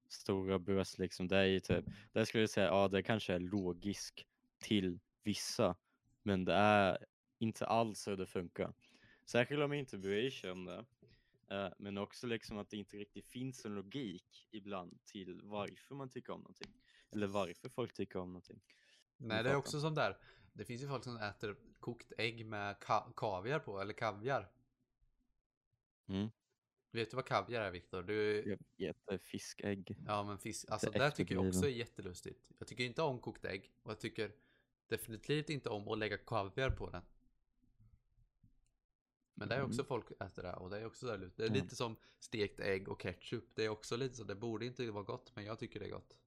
[0.08, 1.28] stora bröst liksom.
[1.28, 4.26] Det är ju typ, där skulle jag säga, ja det kanske är logisk
[4.58, 5.76] till vissa,
[6.22, 6.98] men det är
[7.38, 8.72] inte alls så det funkar.
[9.30, 10.84] Särskilt om jag inte bryr sig om det.
[11.50, 16.10] Eh, men också liksom att det inte riktigt finns en logik ibland till varför man
[16.10, 16.72] tycker om någonting.
[17.12, 18.60] Eller varför folk tycker om någonting.
[19.16, 20.18] Nej, det är också som där.
[20.52, 24.50] Det finns ju folk som äter kokt ägg med ka- kaviar på, eller kaviar.
[26.08, 26.28] Mm.
[26.90, 28.02] Vet du vad kaviar är, Viktor?
[28.02, 28.42] Du...
[28.76, 29.96] Jag äter fiskägg.
[30.06, 30.70] Ja, men fisk.
[30.70, 32.50] Alltså, Det där tycker jag också är jättelustigt.
[32.58, 33.72] Jag tycker inte om kokt ägg.
[33.82, 34.32] Och jag tycker
[34.86, 37.02] definitivt inte om att lägga kaviar på den.
[39.38, 39.86] Men det är också Mm.
[39.86, 41.18] folk äter det och det är också så här.
[41.36, 41.62] Det är Mm.
[41.62, 43.44] lite som stekt ägg och ketchup.
[43.54, 44.24] Det är också lite så.
[44.24, 46.18] Det borde inte vara gott, men jag tycker det är gott.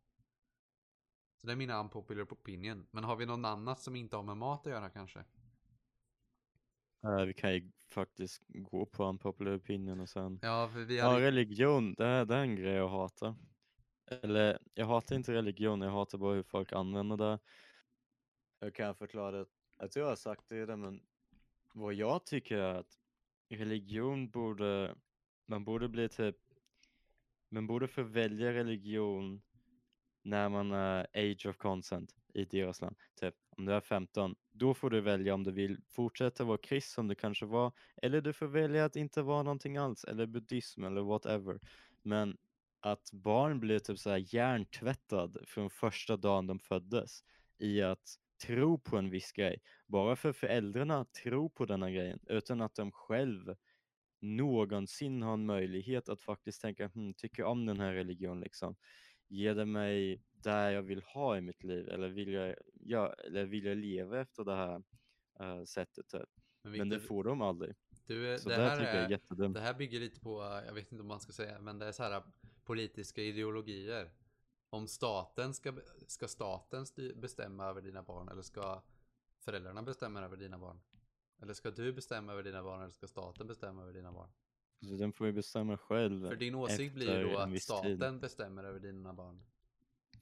[1.42, 2.88] Så det är mina unpopular opinion.
[2.92, 5.20] Men har vi någon annat som inte har med mat att göra kanske?
[7.04, 10.40] Eh, vi kan ju faktiskt gå på unpopular opinion och sen.
[10.42, 11.22] Ja, för vi Ja, hade...
[11.22, 13.36] religion, det är, det är en grej jag hatar.
[14.12, 17.40] Eller jag hatar inte religion, jag hatar bara hur folk använder det.
[18.60, 19.46] Jag kan förklara det,
[19.78, 21.02] jag tror jag har sagt det redan, men
[21.74, 23.00] vad jag tycker är att
[23.52, 24.96] religion borde,
[25.46, 26.38] man borde bli typ,
[27.50, 29.42] man borde få välja religion
[30.24, 32.96] när man är age of consent i deras land.
[33.20, 36.92] Typ om du är 15, då får du välja om du vill fortsätta vara krist
[36.92, 40.84] som du kanske var, eller du får välja att inte vara någonting alls, eller buddhism
[40.84, 41.60] eller whatever.
[42.02, 42.38] Men
[42.80, 47.24] att barn blir typ så här hjärntvättad från första dagen de föddes
[47.58, 52.62] i att tro på en viss grej, bara för föräldrarna tror på denna grejen, utan
[52.62, 53.56] att de själv
[54.22, 58.76] någonsin har en möjlighet att faktiskt tänka, hm, tycker om den här religionen liksom.
[59.28, 63.46] Ger det mig där jag vill ha i mitt liv eller vill jag, ja, eller
[63.46, 64.84] vill jag leva efter det här
[65.42, 66.08] uh, sättet?
[66.10, 66.30] Typ.
[66.64, 67.76] Men, Victor, det får de aldrig.
[68.06, 70.74] du, Så det, det här tycker jag är är, det här bygger lite på, jag
[70.74, 72.24] vet inte om man ska säga, men det är så här
[72.64, 74.12] politiska ideologier.
[74.74, 75.74] Om staten ska,
[76.08, 78.82] ska staten bestämma över dina barn eller ska
[79.40, 80.82] föräldrarna bestämma över dina barn?
[81.42, 84.30] Eller ska du bestämma över dina barn eller ska staten bestämma över dina barn?
[84.82, 86.28] Så den får ju bestämma själv.
[86.28, 88.20] För din åsikt blir ju då att staten tid.
[88.22, 89.44] bestämmer över dina barn.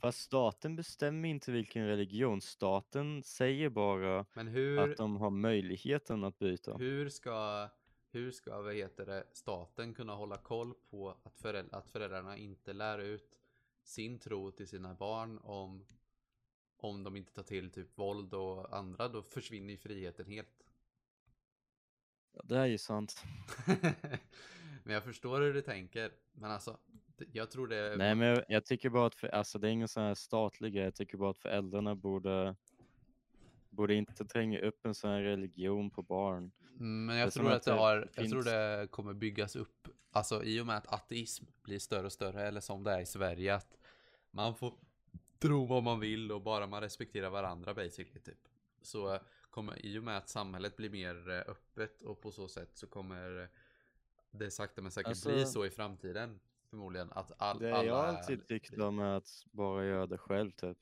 [0.02, 2.42] Fast staten bestämmer inte vilken religion.
[2.42, 6.78] Staten säger bara hur, att de har möjligheten att byta.
[6.78, 7.70] hur ska,
[8.12, 12.74] hur ska vad heter det, staten kunna hålla koll på att, föräld, att föräldrarna inte
[12.74, 13.39] lär ut
[13.90, 15.86] sin tro till sina barn om,
[16.78, 20.64] om de inte tar till typ våld och andra, då försvinner ju friheten helt.
[22.32, 23.24] Ja, det är ju sant.
[24.84, 26.12] men jag förstår hur du tänker.
[26.32, 26.78] Men alltså,
[27.32, 29.88] jag tror det Nej men jag, jag tycker bara att, för, alltså det är ingen
[29.88, 30.84] sån här statlig grej.
[30.84, 32.56] Jag tycker bara att föräldrarna borde,
[33.70, 36.52] borde inte tränga upp en sån här religion på barn.
[36.78, 39.88] Men är jag tror att att det har, jag finns- tror det kommer byggas upp,
[40.12, 43.06] alltså i och med att ateism blir större och större, eller som det är i
[43.06, 43.79] Sverige, att
[44.32, 44.74] man får
[45.40, 48.48] tro vad man vill och bara man respekterar varandra basically typ.
[48.82, 52.70] Så kommer, i och med att samhället blir mer eh, öppet och på så sätt
[52.74, 53.50] så kommer
[54.32, 56.40] det sakta men säkert Alltså- bli så i framtiden.
[56.70, 60.52] Förmodligen att all, Det alla jag alltid tyckt om är att bara göra det själv
[60.52, 60.78] typ.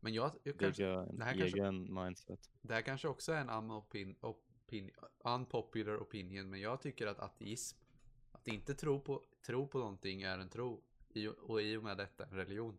[0.00, 2.50] Men jag, jag kanske, det här kanske- egen mindset.
[2.60, 7.78] Det här kanske också är en unopin, opin, unpopular opinion, men jag tycker att ateism,
[8.32, 10.82] att inte tro på, tro på någonting är en tro.
[11.08, 12.78] I, och i och med detta en religion.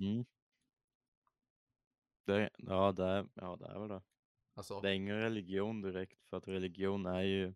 [0.00, 0.24] Mm.
[2.24, 4.02] Det, ja, det är, ja, det är väl det.
[4.54, 7.54] Alltså, Det är ingen religion direkt, för att religion är ju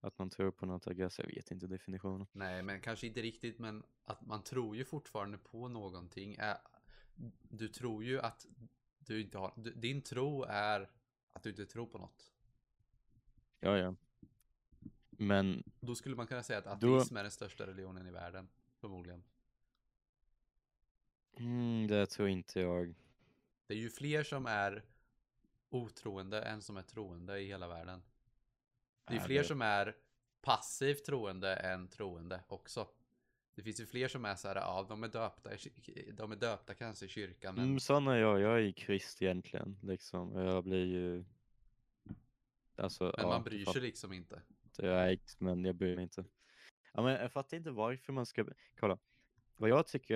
[0.00, 1.18] att man tror på något, I guess.
[1.18, 2.26] Jag vet inte definitionen.
[2.32, 6.36] nej men kanske inte riktigt, men att man tror ju fortfarande på någonting.
[7.42, 8.46] Du tror ju att
[8.98, 10.90] du inte har, du, din tro är
[11.32, 12.32] att du inte tror på något.
[13.60, 13.94] Ja, ja.
[15.10, 18.48] Men Då skulle man kunna säga att Då- ateism är den största religionen i världen.
[18.80, 19.24] Förmodligen.
[21.38, 22.94] Mm, det tror inte jag.
[23.66, 24.82] Det är ju fler som är
[25.70, 28.02] otroende än som är troende i hela världen.
[29.04, 29.96] Det är Ja, fler det- som är
[30.40, 32.88] passivt troende än troende också.
[33.54, 35.50] Det finns ju fler som är så här, ja de är döpta,
[36.12, 38.40] de är döpta kanske i kyrkan men Mm, sån är jag.
[38.40, 40.34] Jag är ju krist egentligen, liksom.
[40.36, 41.24] Jag blir ju...
[42.76, 44.42] Alltså, Men ja, man du bryr sig liksom inte.
[44.82, 46.24] Ex, men jag bryr mig inte.
[46.92, 48.46] Ja, men jag fattar inte varför man ska...
[48.80, 48.98] Kolla.
[49.56, 50.14] Vad jag tycker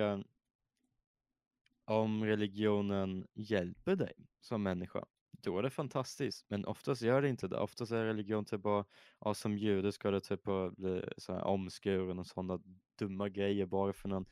[1.87, 6.45] om religionen hjälper dig som människa, då är det fantastiskt.
[6.49, 7.59] Men oftast gör det inte det.
[7.59, 8.85] Oftast är religion typ bara,
[9.19, 10.43] ja, som jude ska det typ
[10.75, 12.59] bli så här omskuren och sådana
[12.99, 14.25] dumma grejer bara för någon,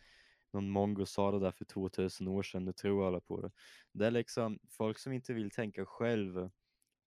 [0.54, 2.66] någon mongo sa det där för 2000 år sedan.
[2.66, 3.52] Nu tror alla på det.
[3.92, 6.50] Det är liksom folk som inte vill tänka själv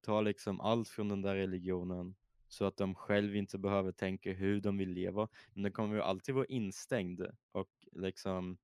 [0.00, 2.14] tar liksom allt från den där religionen
[2.48, 5.28] så att de själv inte behöver tänka hur de vill leva.
[5.54, 8.58] Men de kommer ju alltid vara instängd och liksom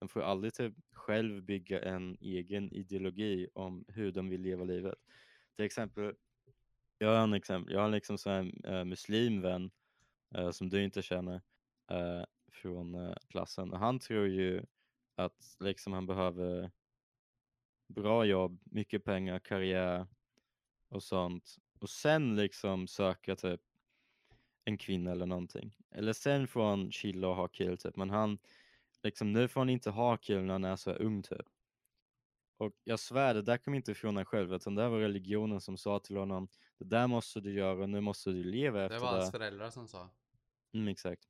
[0.00, 4.94] de får aldrig typ själv bygga en egen ideologi om hur de vill leva livet.
[5.56, 6.14] Till exempel,
[6.98, 9.70] jag har en exempel, jag har liksom så här eh, en muslimvän
[10.36, 11.34] uh, eh, som du inte känner
[11.92, 14.62] uh, från klassen och han tror ju
[15.14, 16.70] att liksom han behöver
[17.86, 20.06] bra jobb, mycket pengar, karriär
[20.88, 23.60] och sånt och sen liksom söka typ
[24.64, 25.76] en kvinna eller någonting.
[25.90, 28.38] Eller sen får han chilla och ha kul typ, men han
[29.02, 31.46] liksom nu får han inte ha kul när han är så ung typ.
[32.56, 35.76] Och jag svär, det där kom inte från honom själv, utan det var religionen som
[35.76, 39.12] sa till honom, det där måste du göra, nu måste du leva Det efter var
[39.12, 39.18] det.
[39.18, 40.10] hans föräldrar som sa.
[40.72, 41.22] Mm, exakt.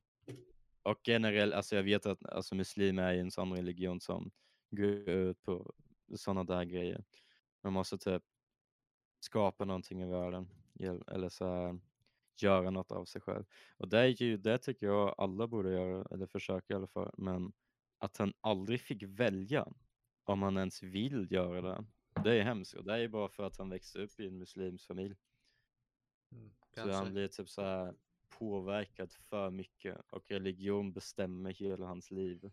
[0.83, 4.31] Och generellt, alltså jag vet att alltså, muslimer är en sån religion som
[4.71, 5.75] går ut på
[6.15, 7.05] sådana där grejer.
[7.63, 8.23] Man måste typ
[9.21, 10.49] skapa någonting i världen
[11.07, 11.81] eller så här,
[12.43, 13.45] göra något av sig själv.
[13.77, 17.15] Och det, är ju, det tycker jag alla borde göra, eller försöka i alla fall.
[17.17, 17.53] Men
[17.99, 19.69] att han aldrig fick välja
[20.25, 21.85] om han ens vill göra det.
[22.25, 24.39] Det är hemskt och det är ju bara för att han växte upp i en
[24.39, 25.17] muslimsk familj.
[26.33, 27.95] Mm, Så han blir typ så här
[28.29, 32.51] påverkad för mycket och religion bestämmer hela hans liv.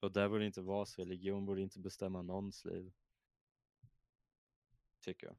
[0.00, 2.92] Och det borde inte vara så, religion borde inte bestämma någons liv.
[5.00, 5.36] Tycker jag.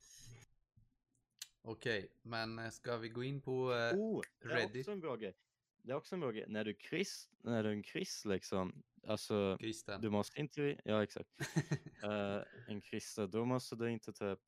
[1.68, 5.16] Okej, men eh, ska vi gå in på eh, Oh, det är också en bra
[5.16, 5.34] grej.
[5.82, 6.46] Det är också en bra grej.
[6.48, 10.02] När du är krist, när du är en krist liksom, alltså Kristen?
[10.02, 11.30] du måste inte, ja exakt,
[12.04, 14.40] Eh, en kristen, då måste du inte typ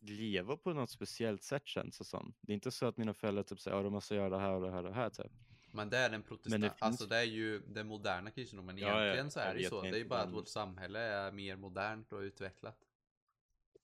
[0.00, 2.34] leva på något speciellt sätt känns det som.
[2.40, 4.52] Det är inte så att mina föräldrar typ säger, ja du måste göra det här
[4.52, 5.32] och det här och det här typ.
[5.74, 8.78] Men det är den protestant, finns- alltså det är ju den moderna kristendomen.
[8.78, 9.82] Ja, ja, Egentligen så är det ju så.
[9.82, 12.78] Det är ju bara att vårt samhälle är mer modernt och utvecklat.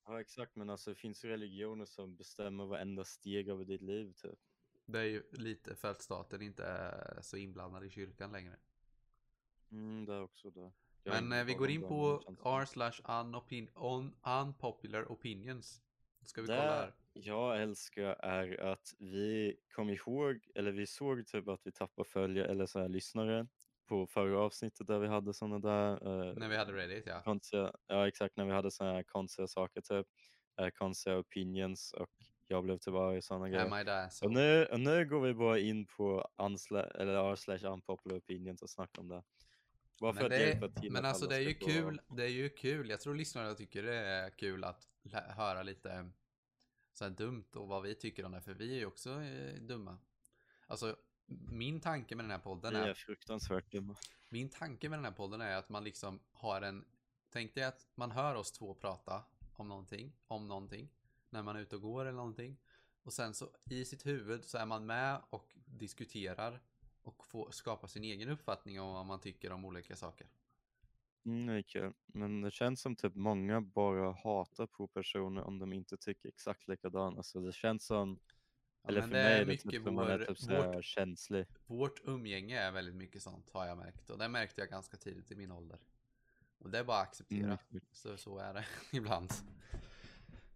[0.08, 4.38] Ja exakt, men alltså det finns religioner som bestämmer varenda steg över ditt liv typ.
[4.86, 8.56] Det är ju lite för att staten inte är så inblandad i kyrkan längre.
[9.70, 10.72] Mm, det är också det.
[11.02, 13.00] Jag Men eh, vi går in på r slash
[14.42, 15.82] unpopular opinions.
[16.22, 16.94] Ska vi Det kolla här?
[17.12, 22.48] jag älskar är att vi kom ihåg, eller vi såg typ att vi tappade följare
[22.48, 23.46] eller så här lyssnare
[23.88, 27.22] på förra avsnittet där vi hade sådana där eh, När vi hade Reddit ja.
[27.22, 30.06] konstiga, ja exakt när vi hade sådana här konstiga saker typ,
[30.60, 32.10] eh, konstiga opinions och
[32.46, 33.80] jag blev arg och sådana grejer.
[33.80, 38.62] I the Och nu, och nu går vi bara in på r slash unpopular opinions
[38.62, 39.22] och snackar om det.
[40.00, 42.00] Bara för Men, att det hjälpa är, till men att alltså det är ju kul,
[42.08, 42.90] det är ju kul.
[42.90, 44.88] Jag tror lyssnarna tycker det är kul att
[45.36, 46.10] höra lite
[46.92, 49.98] så dumt och vad vi tycker om det, för vi är ju också eh, dumma.
[50.66, 50.96] Alltså,
[51.28, 53.96] min tanke med den här podden Vi är är fruktansvärt dumma.
[54.28, 56.84] Min tanke med den här podden är att man liksom har en...
[57.30, 60.88] Tänk dig att man hör oss två prata om någonting, om någonting,
[61.30, 62.56] när man är ute och går eller någonting.
[63.02, 66.60] Och sen så i sitt huvud så är man med och diskuterar
[67.02, 70.26] och får skapa sin egen uppfattning om vad man tycker om olika saker.
[71.24, 71.92] Mm, det är kul.
[72.06, 76.68] Men det känns som typ många bara hatar på personer om de inte tycker exakt
[76.68, 77.16] likadant.
[77.16, 78.18] Alltså det känns som,
[78.88, 80.24] Ja, eller men för det mig är är det mycket typ som man är vår-
[80.24, 81.46] typ så vårt- känslig.
[81.66, 85.30] Vårt umgänge är väldigt mycket sånt har jag märkt och det märkte jag ganska tidigt
[85.30, 85.78] i min ålder.
[86.58, 87.44] Och det är bara att acceptera.
[87.70, 87.84] Mm.
[87.92, 88.64] Så, så är det
[88.98, 89.30] ibland.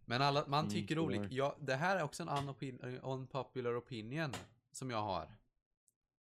[0.05, 1.01] Men alla, man Mm, tycker tyvärr.
[1.07, 1.27] olika.
[1.35, 4.33] Ja, det här är också en unopin- unpopular opinion
[4.73, 5.29] som jag har.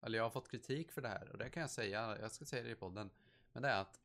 [0.02, 2.18] Eller jag har fått kritik för det här och det kan jag säga.
[2.20, 3.10] Jag ska säga det i podden.
[3.52, 4.00] Men det är att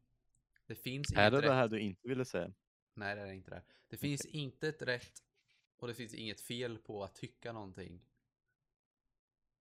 [0.66, 1.54] det finns Är det inget det rätt.
[1.56, 2.54] här du inte ville säga?
[2.94, 3.62] Nej, det är inte det.
[3.88, 5.24] Det finns inte ett rätt
[5.84, 8.02] och det finns inget fel på att tycka någonting.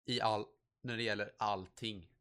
[0.05, 0.45] I all,
[0.81, 2.11] när det gäller allting.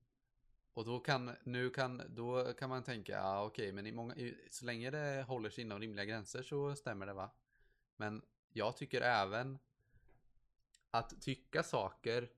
[0.74, 4.48] Och då kan, nu kan, då kan man tänka, ja okej, men i många, i,
[4.50, 7.30] så länge det håller sig inom rimliga gränser så stämmer det va?
[7.96, 9.58] Men jag tycker även
[10.90, 12.30] att tycka saker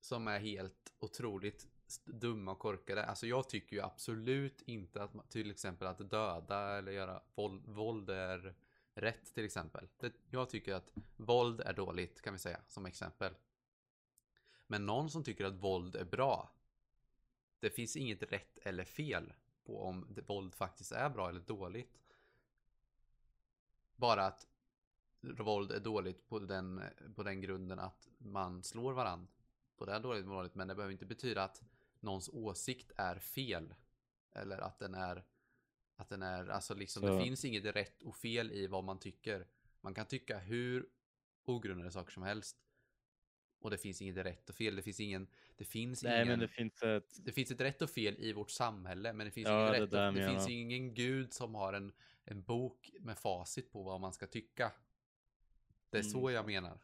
[0.00, 1.66] som är helt otroligt
[2.04, 3.04] dumma och korkade.
[3.04, 7.68] Alltså jag tycker ju absolut inte att man, till exempel att döda eller göra våld,
[7.68, 8.54] våld är
[8.94, 9.88] rätt till exempel.
[9.98, 13.34] Det, jag tycker att våld är dåligt kan vi säga som exempel.
[14.66, 16.50] Men någon som tycker att våld är bra.
[17.60, 19.32] Det finns inget rätt eller fel
[19.64, 21.98] på om det, våld faktiskt är bra eller dåligt.
[23.96, 24.46] Bara att
[25.20, 26.82] våld är dåligt på den,
[27.14, 29.32] på den grunden att man slår varandra.
[29.76, 31.62] På det är dåligt dåligt, men det behöver inte betyda att
[32.00, 33.74] någons åsikt är fel.
[34.32, 35.24] Eller att den är,
[36.02, 38.98] att den är, alltså liksom Så- det finns inget rätt och fel i vad man
[38.98, 39.46] tycker.
[39.80, 40.86] Man kan tycka hur
[41.44, 42.56] ogrundade saker som helst.
[43.60, 46.38] Och det finns inget rätt och fel, det finns ingen, det finns Nej ingen, men
[46.38, 49.48] det finns ett, det finns ett rätt och fel i vårt samhälle, men det finns,
[49.48, 51.92] Ja, ingen det rätt och, det finns ingen gud som har en,
[52.24, 54.72] en bok med facit på vad man ska tycka.
[55.90, 56.78] Det är Mm, så jag menar.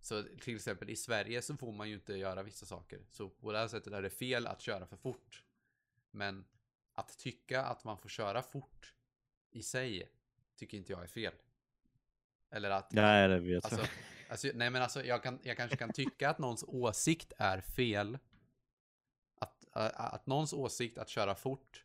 [0.00, 3.00] Så till exempel i Sverige så får man ju inte göra vissa saker.
[3.10, 5.44] Så på det här sättet är det fel att köra för fort.
[6.10, 6.44] Men
[6.94, 8.94] att tycka att man får köra fort
[9.50, 10.10] i sig
[10.56, 11.34] tycker inte jag är fel.
[12.50, 13.88] Eller att nej det vet Alltså, jag.
[14.28, 18.18] alltså, nej men alltså jag, kan, jag kanske kan tycka att någons åsikt är fel.
[19.40, 21.84] Att, att någons åsikt att köra fort.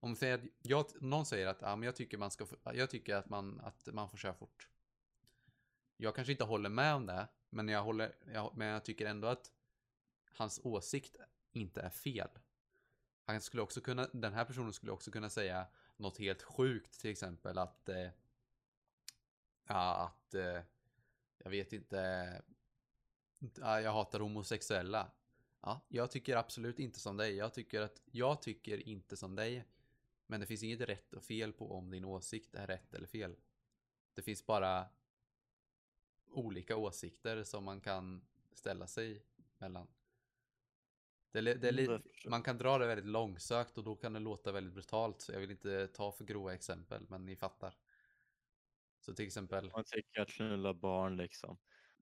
[0.00, 3.28] Om säger jag, någon säger att ja, men jag, tycker man ska, jag tycker att
[3.28, 4.68] man, att man får köra fort.
[5.96, 9.28] Jag kanske inte håller med om det, men jag, håller, jag, men jag tycker ändå
[9.28, 9.50] att
[10.30, 11.16] hans åsikt
[11.52, 12.28] inte är fel.
[13.28, 15.66] Han skulle också kunna, den här personen skulle också kunna säga
[15.96, 18.10] något helt sjukt, till exempel att eh,
[19.64, 20.60] att eh,
[21.38, 22.42] jag vet inte.
[23.54, 25.10] Jag hatar homosexuella.
[25.60, 27.34] Ja, jag tycker absolut inte som dig.
[27.34, 29.64] Jag tycker att jag tycker inte som dig.
[30.26, 33.36] Men det finns inget rätt och fel på om din åsikt är rätt eller fel.
[34.14, 34.88] det finns bara
[36.30, 39.22] olika åsikter som man kan ställa sig
[39.58, 39.88] mellan.
[41.32, 44.74] Det, det Mm, man kan dra det väldigt långsökt och då kan det låta väldigt
[44.74, 45.20] brutalt.
[45.20, 47.74] Så jag vill inte ta för grova exempel, men ni fattar.
[49.00, 51.58] Så till exempel, Man tycker att knulla barn liksom,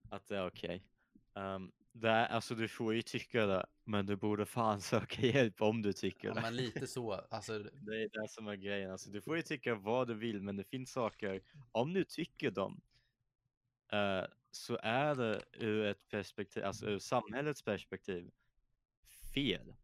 [0.09, 0.83] att det är okej.
[1.35, 5.61] Ehm, det är, alltså du får ju tycka det, men du borde fan söka hjälp
[5.61, 6.41] om du tycker ja, det.
[6.41, 7.11] men lite så.
[7.13, 8.91] Alltså, Det är det som är grejen.
[8.91, 12.51] Alltså, du får ju tycka vad du vill, men det finns saker, om du tycker
[12.51, 12.81] dem,
[13.91, 18.31] eh, så är det ur ett perspektiv, alltså ur samhällets perspektiv,
[19.37, 19.75] fel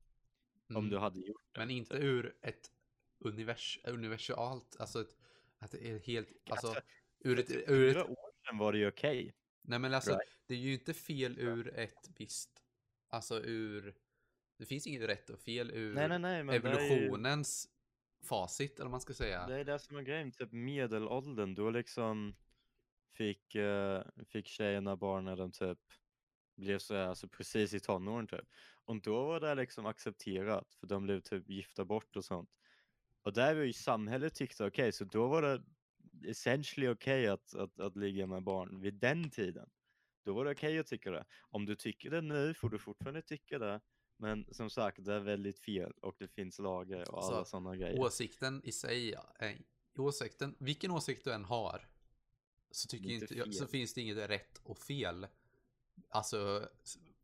[0.70, 0.90] om mm.
[0.90, 1.60] du hade gjort det.
[1.60, 2.72] Men inte ur ett
[3.20, 5.18] univers universalt, alltså ett,
[5.60, 6.82] att det är helt, alltså, Alltså,
[7.20, 9.36] ur ett, ur ett, år sedan var det ju okej.
[9.62, 10.38] nej men alltså, right?
[10.48, 12.64] det är ju inte fel ur ett visst,
[13.10, 13.96] alltså ur,
[14.58, 17.70] det finns inget rätt och fel ur Nej, nej, nej, är ju, evolutionens
[18.24, 19.48] facit, eller vad man ska säga.
[19.48, 22.36] det är det som är grejen, typ medelåldern, då liksom
[23.14, 25.80] fick, eh, fick tjejerna barn när de typ
[26.56, 28.48] blev så här, alltså precis i tonåren typ.
[28.86, 32.50] Och då var det liksom accepterat, för de blev typ gifta bort och sånt.
[33.22, 35.64] Och där var ju samhället tyckte okej, så då var det
[36.30, 39.70] essentially okej att, att, att ligga med barn vid den tiden.
[40.26, 41.26] Då var det okej att tycka det.
[41.42, 43.82] Om du tycker det nu får du fortfarande tycka det.
[44.18, 48.00] Men som sagt, det är väldigt fel och det finns lagar och alla sådana grejer.
[48.00, 49.58] Åsikten i sig, är,
[49.98, 51.88] åsikten, vilken åsikt du än har,
[52.72, 55.28] så tycker inte jag, så finns det inget rätt och fel.
[56.10, 56.70] Alltså,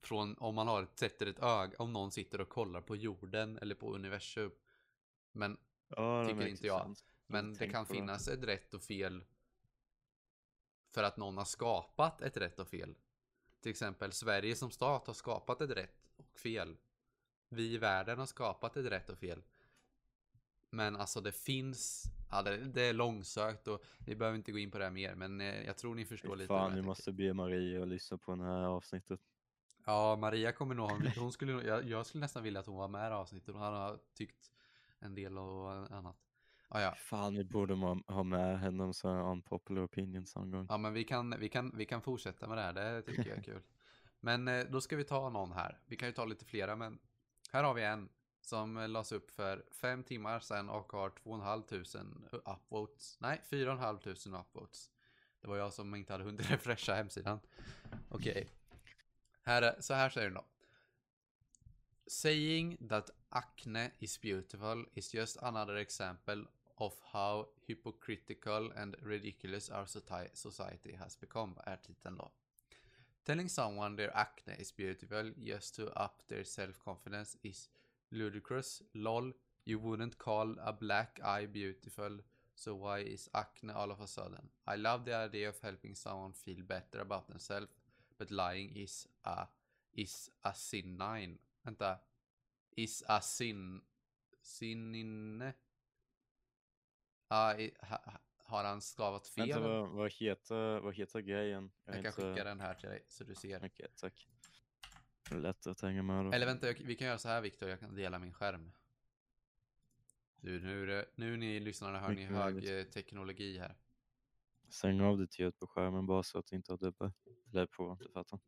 [0.01, 3.75] från om man har sätter ett öga, om någon sitter och kollar på jorden eller
[3.75, 4.51] på universum.
[5.31, 5.57] Men,
[5.87, 6.81] Ja, tycker inte jag.
[6.81, 7.05] sense.
[7.27, 7.99] men det kan på det.
[7.99, 9.23] finnas ett rätt och fel
[10.93, 12.95] för att någon har skapat ett rätt och fel.
[13.61, 16.77] Till exempel Sverige som stat har skapat ett rätt och fel.
[17.49, 19.43] Vi i världen har skapat ett rätt och fel.
[20.69, 24.71] Men alltså det finns, ja det, det är långsökt och vi behöver inte gå in
[24.71, 26.47] på det här mer men eh, jag tror ni förstår lite.
[26.47, 26.85] Fan, tänker.
[26.87, 29.19] måste be Maria att lyssna på det här avsnittet.
[29.85, 32.87] Ja, Maria kommer nog ha, hon skulle, jag, jag skulle nästan vilja att hon var
[32.87, 33.53] med i avsnittet.
[33.55, 34.51] Hon hade tyckt
[34.99, 36.17] en del och annat.
[36.69, 36.95] Ja, ja.
[36.95, 40.65] Fan, vi borde ha- ha med henne om så här unpopular opinions någon gång.
[40.69, 42.73] Ja, men vi kan, vi, kan, vi kan fortsätta med det här.
[42.73, 43.61] Det tycker jag är kul.
[44.19, 45.79] Men eh, då ska vi ta någon här.
[45.85, 46.99] Vi kan ju ta lite flera, men
[47.51, 48.09] här har vi en
[48.49, 53.17] som eh, lades upp för fem timmar sedan och har 2 500 upvotes.
[53.19, 54.91] Nej, 4 500 upvotes.
[55.41, 57.39] Det var jag som inte hade hunnit refresha hemsidan.
[58.09, 58.49] Okej.
[59.41, 60.45] Här, är- så här säger den då.
[62.07, 66.45] Saying that acne is beautiful is just another example
[66.75, 69.85] of how hypocritical and ridiculous our
[70.33, 72.31] society has become, är titeln då.
[73.23, 77.69] Telling someone their acne is beautiful just to up their self-confidence is
[78.11, 78.81] ludicrous.
[78.93, 79.33] Lol,
[79.65, 82.19] you wouldn't call a black eye beautiful,
[82.55, 84.49] so why is acne all of a sudden?
[84.67, 87.71] I love the idea of helping someone feel better about themselves,
[88.17, 89.47] but lying is a,
[89.93, 91.37] is a sinine.
[91.63, 91.99] Vänta.
[92.75, 93.81] Is a sin...
[94.41, 95.53] Sinine?
[97.29, 99.47] Ja, i- ha, ha- har han stavat fel?
[99.49, 101.71] Vänta, vad, vad, heter, vad heter grejen?
[101.85, 103.65] jag är kan inte- skicka den här till dig så du ser.
[103.65, 104.28] Okej, tack.
[105.31, 106.31] Lätt att hänga med då.
[106.31, 108.71] Eller vänta, jag, vi kan göra så här Viktor, jag kan dela min skärm.
[110.41, 112.87] Du, nu, nu ni lyssnarna hör ni hög möjligt.
[112.87, 113.75] eh, teknologi här.
[114.69, 117.11] Stäng av ditt ljud på skärmen bara så att du inte har dubbar.
[117.51, 118.39] Eller på, du fattar.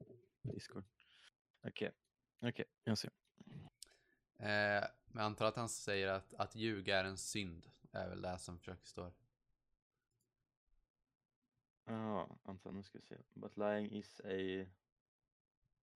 [0.42, 0.84] Discord.
[1.64, 1.92] Okej,
[2.42, 3.12] okej, jag ser.
[4.38, 7.70] Eh, men jag antar att han säger att, att ljuga är en synd.
[7.92, 9.14] är väl det som försöker stå.
[11.86, 13.18] Ja, antar nu ska vi se.
[13.34, 14.66] But lying is a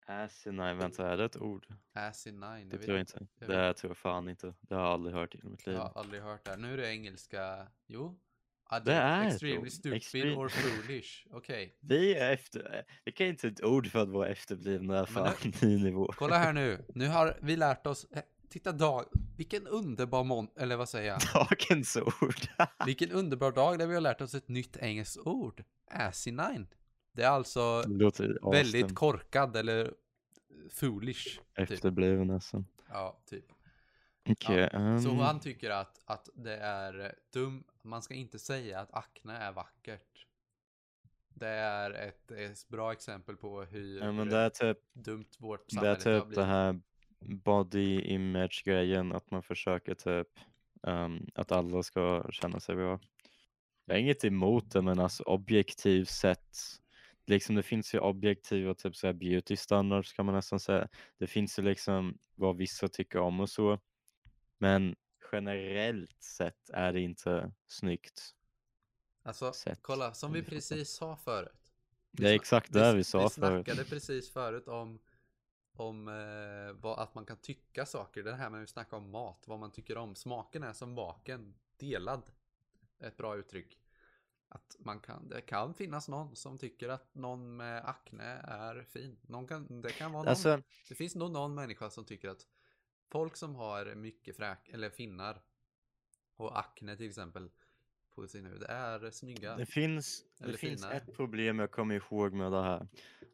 [0.06, 0.74] asinine.
[0.74, 1.68] Vänta, är det ett ord?
[1.94, 3.28] Asinine, Det tror jag inte.
[3.40, 4.54] jag Det tror jag fan inte.
[4.62, 5.76] Det har jag aldrig hört i mitt liv.
[5.76, 6.58] Jag har aldrig hört det.
[6.58, 7.68] Nu är det engelska.
[7.88, 8.20] Jo.
[8.70, 11.28] Ah, Det är Extremely stupid Extreme- or foolish.
[11.32, 11.78] Okej.
[11.80, 12.86] Vi är efter...
[13.06, 16.12] Vi kan inte ett ord för att vara efterblivna fan ny nivå.
[16.18, 16.86] Kolla här nu.
[16.96, 18.06] Nu har vi lärt oss.
[18.12, 19.06] eh, Titta dag.
[19.38, 20.48] Vilken underbar mån...
[20.56, 21.20] Eller vad säger jag?
[21.50, 22.36] Dagens ord.
[22.86, 25.64] Vilken underbar dag där vi har lärt oss ett nytt engelskt ord.
[25.92, 26.68] Asinine.
[27.16, 29.94] Det är alltså Det väldigt korkad eller
[30.70, 31.24] foolish.
[31.24, 31.72] Typ.
[31.72, 32.66] Efterbliven nästan.
[32.90, 33.46] Ja, typ.
[34.30, 34.70] Okej.
[35.04, 37.64] Så ehm, han tycker att, att det är dum.
[37.82, 40.26] Man ska inte säga att akne är vackert.
[41.30, 45.70] Det är ett, ett bra exempel på hur ja, men det är typ, dumt vårt
[45.70, 46.36] det är samhälle har typ blivit.
[46.36, 46.80] det här
[47.20, 49.12] body image grejen.
[49.12, 50.28] Att man försöker typ
[50.88, 53.00] ehm, att alla ska känna sig bra.
[53.86, 56.58] Jag har inget emot det men alltså objektivt sett.
[57.28, 60.88] Liksom det finns ju objektiva typ så här beauty standards kan man nästan säga.
[61.18, 63.80] Det finns ju liksom vad vissa tycker om och så.
[64.58, 64.96] Men
[65.32, 68.36] generellt sett är det inte snyggt.
[69.24, 69.80] Alltså, Sätt.
[69.82, 71.74] kolla, som vi precis sa förut.
[72.12, 73.66] Det är exakt det vi sa Vi förut.
[73.66, 75.00] snackade precis förut om,
[75.74, 78.24] om eh, vad, att man kan tycka saker.
[78.24, 80.16] Det här med att snacka om mat, vad man tycker om.
[80.16, 82.24] Smaken är som baken, delad.
[83.00, 83.80] Ett bra uttryck.
[84.50, 89.18] Att man kan, det kan finnas någon som tycker att någon med akne är fin.
[89.22, 90.30] Någon kan, det kan vara någon.
[90.30, 92.48] Alltså, Det finns nog någon människa som tycker att
[93.12, 95.42] folk som har mycket fräk, eller finnar
[96.36, 97.50] och akne till exempel
[98.16, 99.56] på sin hud är snygga.
[99.56, 102.88] det finns, det finns ett problem jag kommer ihåg med det här.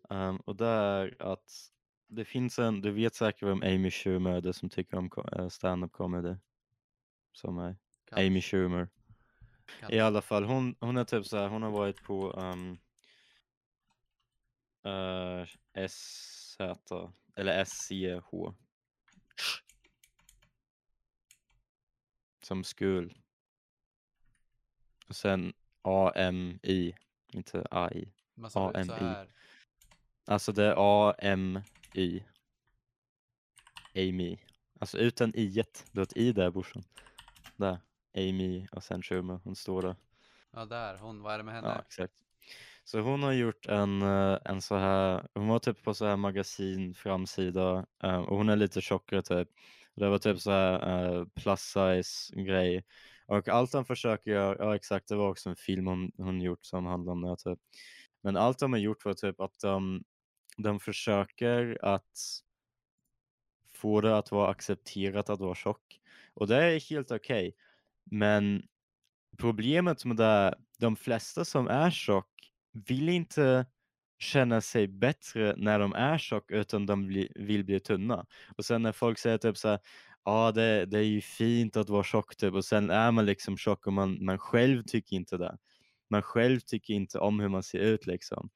[0.09, 1.72] Ehm, och det är att
[2.07, 5.47] det finns en, du vet säkert vem Amy Schumer är, det som tycker om eh,
[5.47, 6.36] stand-up comedy.
[7.32, 8.88] Som är Kanske, Amy Schumer.
[9.89, 12.78] I alla fall, hon, hon är typ så här, hon har varit på um,
[14.86, 15.45] uh,
[15.88, 16.57] SZ,
[17.36, 18.53] eller SCH.
[22.43, 23.13] Som skul.
[25.07, 26.95] Och sen AMI,
[27.34, 28.11] inte AI.
[28.53, 29.28] AMI.
[30.26, 30.76] Alltså det är
[31.24, 32.24] AMY.
[33.95, 34.38] Amy.
[34.80, 36.84] Alltså utan i Du har ett i där brorsan.
[37.55, 37.80] Där.
[38.16, 39.95] Amy och sen Schumer, hon står där.
[40.51, 41.68] ja där, hon, vad är det med henne?
[41.68, 42.14] Ja, exakt.
[42.84, 46.16] Så hon har gjort en, eh, en så här, hon var typ på så här
[46.16, 49.49] magasin framsida eh, och hon är lite tjockare typ.
[49.95, 52.86] Det var typ så här eh, plus size grej.
[53.26, 56.66] Och allt de försöker göra, ja exakt det var också en film hon, hon gjort
[56.66, 57.59] som handlade om det typ.
[58.22, 60.03] Men allt de har gjort var typ att de,
[60.57, 62.41] de försöker att
[63.74, 65.99] få det att vara accepterat att vara tjock.
[66.34, 67.55] Och det är helt okej.
[68.12, 68.64] Men
[69.38, 72.28] problemet med det, är, de flesta som är tjock
[72.88, 73.66] vill inte
[74.20, 78.26] känna sig bättre när de är tjock utan de bli, vill bli tunna.
[78.57, 79.80] Och sen när folk säger typ så här,
[80.26, 83.57] ja det, det är ju fint att vara tjock typ och sen är man liksom
[83.57, 85.57] tjock och man, man själv tycker inte det.
[86.09, 88.49] Man själv tycker inte om hur man ser ut liksom.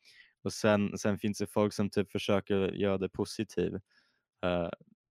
[0.43, 3.82] Och sen, sen finns det folk som typ försöker göra det positivt.
[4.45, 4.70] Uh, eh,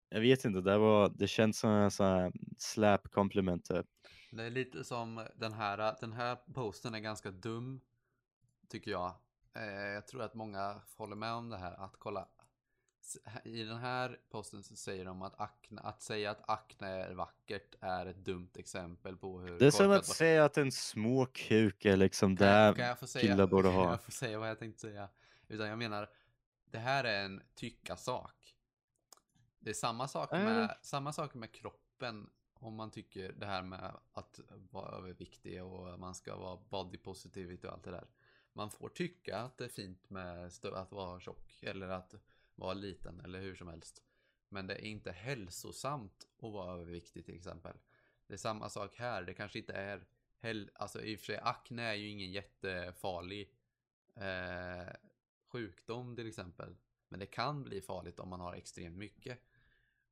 [0.08, 3.86] jag vet inte, det, var, det känns som en sån här slap compliment typ.
[4.36, 7.80] Det är lite som den här, den här posten är ganska dum,
[8.68, 9.14] tycker jag.
[9.54, 12.28] Eh, jag tror att många håller med om det här, att kolla.
[13.44, 17.74] I den här posten så säger de att, akne, att säga att akne är vackert
[17.80, 21.26] är ett dumt exempel på hur Det är som att var- säga att en små
[21.26, 23.90] kuk är liksom Kan där kan jag få säga, killar borde ha.
[23.90, 25.08] jag få säga vad jag tänkte säga?
[25.48, 26.10] Utan jag menar,
[26.64, 28.54] det här är en tycka-sak.
[29.58, 32.30] Det är samma sak, med, samma sak med kroppen.
[32.64, 34.40] Om man tycker det här med att
[34.70, 38.06] vara överviktig och man ska vara body positivity och allt det där.
[38.52, 42.14] Man får tycka att det är fint med att vara tjock eller att
[42.54, 44.02] vara liten eller hur som helst.
[44.48, 47.76] Men det är inte hälsosamt att vara överviktig till exempel.
[48.26, 49.22] Det är samma sak här.
[49.22, 50.06] Det kanske inte är
[50.74, 53.54] alltså i och för sig, akne är ju ingen jättefarlig
[54.14, 54.92] eh,
[55.46, 56.76] sjukdom till exempel.
[57.08, 59.38] Men det kan bli farligt om man har extremt mycket.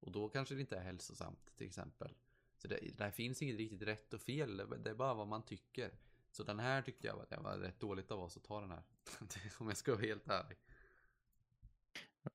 [0.01, 2.15] Och då kanske det inte är hälsosamt till exempel.
[2.63, 5.91] Så det, där finns inget riktigt rätt och fel, det är bara vad man tycker.
[6.31, 8.71] Så den här tyckte jag var, det var rätt dåligt av oss att ta den
[8.71, 8.83] här.
[9.59, 10.59] om jag ska vara helt ärlig.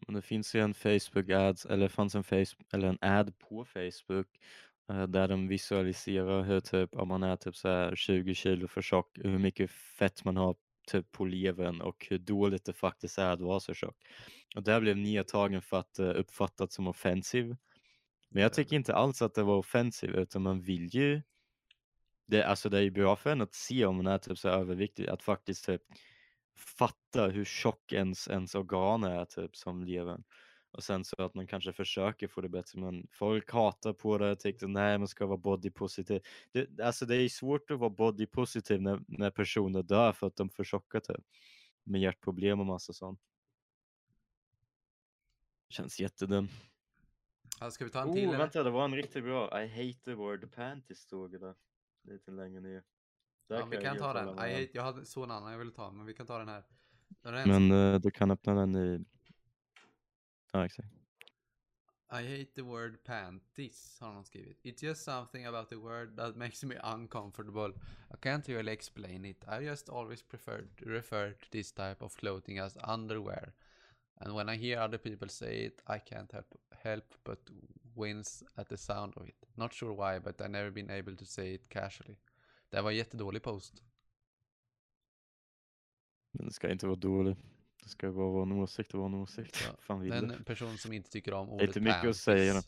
[0.08, 3.66] Men det finns ju en Facebook ads, eller fanns en, Facebook, eller en ad på
[3.66, 4.28] Facebook
[4.90, 8.82] eh, där de visualiserar hur typ om man är typ så här 20 kilo för
[8.82, 10.56] tjock, hur mycket fett man har
[10.88, 13.98] typ på levern och hur dåligt det faktiskt är att vara så tjock.
[14.56, 17.56] Och där blev nedtagen för att eh, uppfattas som offensiv.
[18.30, 21.22] Men jag tycker inte alls att det var offensivt utan man vill ju
[22.28, 24.50] det, alltså det är ju bra för en att se om man är typ så
[24.50, 25.82] överviktig, att faktiskt typ
[26.58, 30.24] fatta hur tjock ens, ens organ är typ som levern.
[30.72, 34.32] Och sen så att man kanske försöker få det bättre men folk hatar på det,
[34.32, 36.22] och tycker nej man ska vara body positive.
[36.52, 40.28] Det, alltså det är ju svårt att vara body positive när, när personer dör för
[40.28, 41.26] att de är för tjocka typ.
[41.84, 43.20] Med hjärtproblem och massa sånt.
[45.70, 46.52] Känns jättedumt.
[47.60, 48.38] Ja, ska vi ta en till Oh, eller?
[48.38, 49.64] vänta, det var en riktigt bra.
[49.64, 51.55] I hate the word panties stod det där.
[52.03, 52.84] Lite längre ner.
[53.47, 54.30] Där Ja, vi jag kan ta den.
[54.30, 56.47] I hate, jag hade så en annan jag ville ta, men vi kan ta den
[56.47, 56.64] här.
[57.22, 59.05] Den Men eh, du kan öppna den i...
[60.51, 60.89] Ja, exakt.
[62.10, 64.64] I hate the word panties, har någon skrivit.
[64.64, 67.74] It's just something about the word that makes me uncomfortable.
[68.14, 69.43] I can't really explain it.
[69.47, 73.53] I just always prefer to refer to this type of clothing as underwear.
[74.20, 77.49] And when I hear other people say it, I can't help, help but
[77.95, 79.45] wince at the sound of it.
[79.55, 82.18] Not sure why, but I've never been able to say it casually.
[82.70, 83.84] Det var en jättedålig post.
[86.32, 87.38] Men det ska inte vara dåligt.
[87.84, 89.63] Det ska bara vara en åsikt och vara en åsikt.
[89.68, 90.43] Ja, Fan vill En du?
[90.43, 92.22] person som inte tycker om är ordet inte mycket att panties.
[92.22, 92.61] säga.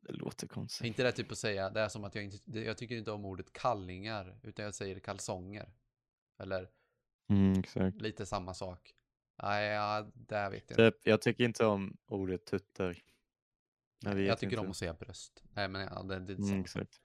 [0.00, 0.86] Det låter konstigt.
[0.86, 3.10] Inte det typ att säga, det är som att jag inte, det- jag tycker inte
[3.10, 5.72] om ordet kallingar, utan jag säger kalsonger.
[6.38, 6.70] Eller
[7.28, 8.00] Mm, exakt.
[8.00, 8.94] lite samma sak.
[9.42, 13.02] Nej, ja, där vet jag Typ, jag tycker inte om ordet tutter.
[14.00, 14.64] Jag, Jag tycker inte.
[14.64, 15.42] om att säga bröst.
[15.52, 17.00] Nej, men ja, det, det är Mm, exakt.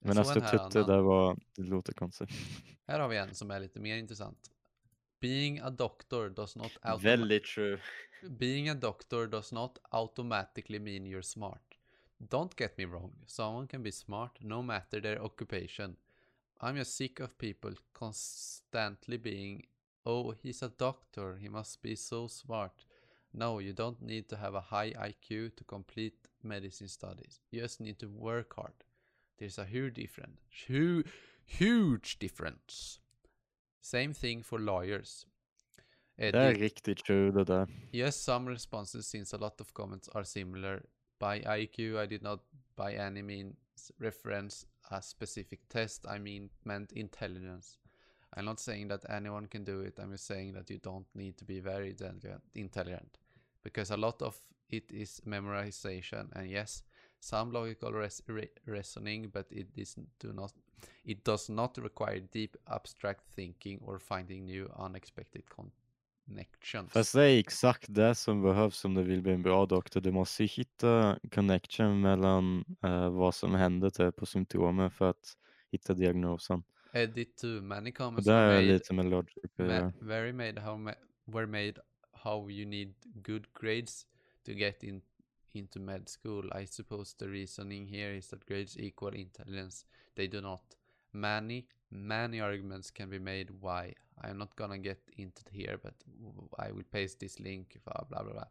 [0.00, 0.70] Men alltså annan.
[0.70, 2.30] där var, det låter konstigt.
[2.86, 4.50] Här har vi en som är lite mer intressant.
[5.20, 7.78] Being a doctor does not Väldigt true.
[8.28, 11.78] Being a doctor does not automatically mean you're smart.
[12.18, 15.96] Don't get me wrong, someone can be smart no matter their occupation.
[16.60, 19.66] I'm just sick of people constantly being,
[20.06, 22.84] oh, he's a doctor, he must be so smart.
[23.32, 27.40] No, you don't need to have a high IQ to complete medicine studies.
[27.52, 28.74] You just need to work hard.
[29.38, 30.40] There's a huge difference.
[30.66, 31.06] Huge,
[31.46, 33.00] huge difference.
[33.80, 35.26] Same thing for lawyers.
[36.16, 37.66] Det är Eddie- er riktigt true det där.
[37.92, 40.82] Yes, some responses since a lot of comments are similar.
[41.18, 42.40] By IQ, I did not
[42.76, 46.06] by any means reference a specific test.
[46.06, 47.78] I mean meant intelligence.
[48.36, 49.98] I'm not saying that anyone can do it.
[49.98, 51.96] I'm just saying that you don't need to be very
[52.54, 53.18] intelligent-
[53.62, 54.36] because a lot of
[54.68, 56.32] it is memorization.
[56.32, 56.84] And yes,
[57.20, 60.54] some logical res- re- reasoning, but it is do not.
[61.04, 66.92] It does not require deep abstract thinking or finding new unexpected connections.
[66.92, 70.00] Fast det är exakt det som behövs om du vill bli en bra doktor.
[70.00, 75.36] Du måste hitta connection mellan eh, vad som händer på symptomen för att
[75.70, 76.62] hitta diagnosen.
[76.92, 77.60] Edit too.
[77.62, 80.94] Many comments det är made, lite med logic ma- very made how ma-
[81.26, 81.80] were made
[82.12, 84.06] how you need good grades
[84.46, 85.02] to get in
[85.52, 86.52] into med school.
[86.62, 89.86] I suppose the reasoning here is that grades equal intelligence.
[90.14, 90.76] They do not.
[91.10, 93.94] Many many arguments can be made why.
[94.22, 95.94] I'm not gonna get into it here, but
[96.68, 97.76] I will paste this link.
[97.84, 98.32] Bla blah, blah.
[98.32, 98.48] bla.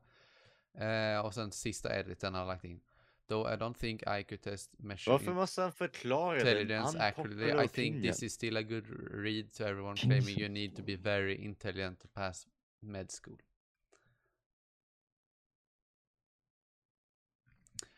[0.88, 2.82] Eh, och sen sista editen har lagt in.
[3.30, 7.66] Though I don't think I could test measure Varför måste han förklara intelligence accurately.
[7.66, 10.96] I think this is still a good read to everyone claiming you need to be
[10.96, 12.48] very intelligent to pass
[12.80, 13.42] med school.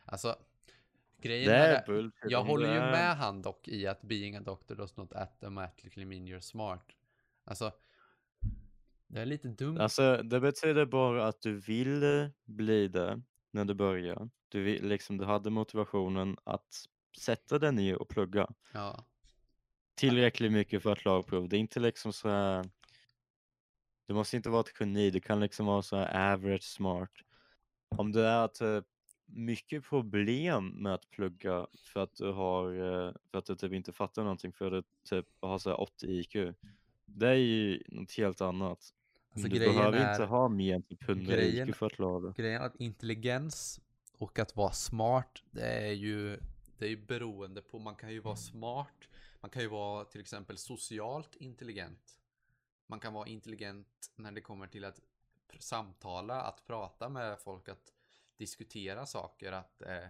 [0.06, 0.36] Alltså,
[1.22, 2.32] grejen Det är bullshit.
[2.32, 6.06] jag håller ju är- med han dock i att being a doctor does not automatically
[6.06, 6.86] mean you're smart.
[7.44, 7.72] Alltså,
[9.08, 9.78] det är lite dumt.
[9.78, 13.22] Alltså det betyder bara att du vill bli det
[13.52, 14.30] när du börjar.
[14.52, 16.86] Du, liksom, du hade motivationen att
[17.18, 19.06] sätta dig ner och plugga Ja,
[19.96, 21.50] tillräckligt mycket för att klara prov.
[21.50, 22.66] Det är inte liksom så här.
[24.08, 27.12] Du måste inte vara ett geni, du kan liksom vara så här average smart.
[27.90, 28.86] Om det är typ
[29.26, 33.92] mycket problem med att plugga för att du har, eh, för att du typ inte
[33.92, 36.56] fattar någonting för att du typ har så här 80 IQ.
[37.06, 38.94] Det är ju något helt annat.
[39.34, 40.12] alltså du behöver är...
[40.12, 42.34] inte ha mer än typ 100 grejen- IQ för att klara det.
[42.38, 43.82] Grejen är att intelligens
[44.22, 46.40] och att vara smart, det är ju
[46.78, 49.10] det är ju beroende på, man kan ju vara smart,
[49.40, 52.20] man kan ju vara till exempel socialt intelligent.
[52.88, 55.00] Man kan vara intelligent när det kommer till att
[55.60, 57.94] samtala, att prata med folk, att
[58.38, 60.08] diskutera saker, att eh,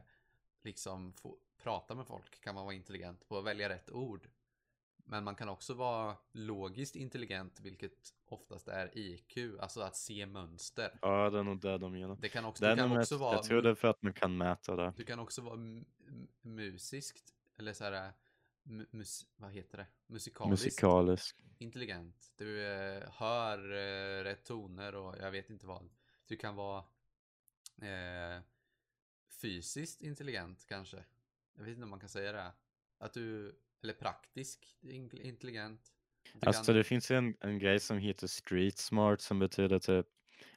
[0.62, 4.28] liksom få prata med folk kan man vara intelligent på att välja rätt ord.
[5.12, 10.99] Men man kan också vara logiskt intelligent, vilket oftast är IQ, alltså att se mönster.
[11.01, 12.18] Ja, det är nog det de menar.
[12.22, 14.38] Det kan också, Det kan också vara, jag tror det är för att man kan
[14.38, 14.93] mäta det.
[14.97, 18.14] du kan också vara mu- mu- musiskt, eller så här,
[18.64, 19.88] mu- mus, vad heter det?
[20.07, 21.38] Musikaliskt Musikalisk.
[21.57, 22.32] intelligent.
[22.36, 25.89] Du eh, hör eh, rätt toner och jag vet inte vad.
[26.26, 26.84] Du kan vara
[27.82, 28.41] eh,
[29.41, 31.03] fysiskt intelligent kanske.
[31.53, 32.51] Jag vet inte om man kan säga det.
[32.97, 35.82] Att du, eller praktisk in- intelligent.
[36.46, 40.06] Alltså det finns ju en, en grej som heter street smart som betyder typ,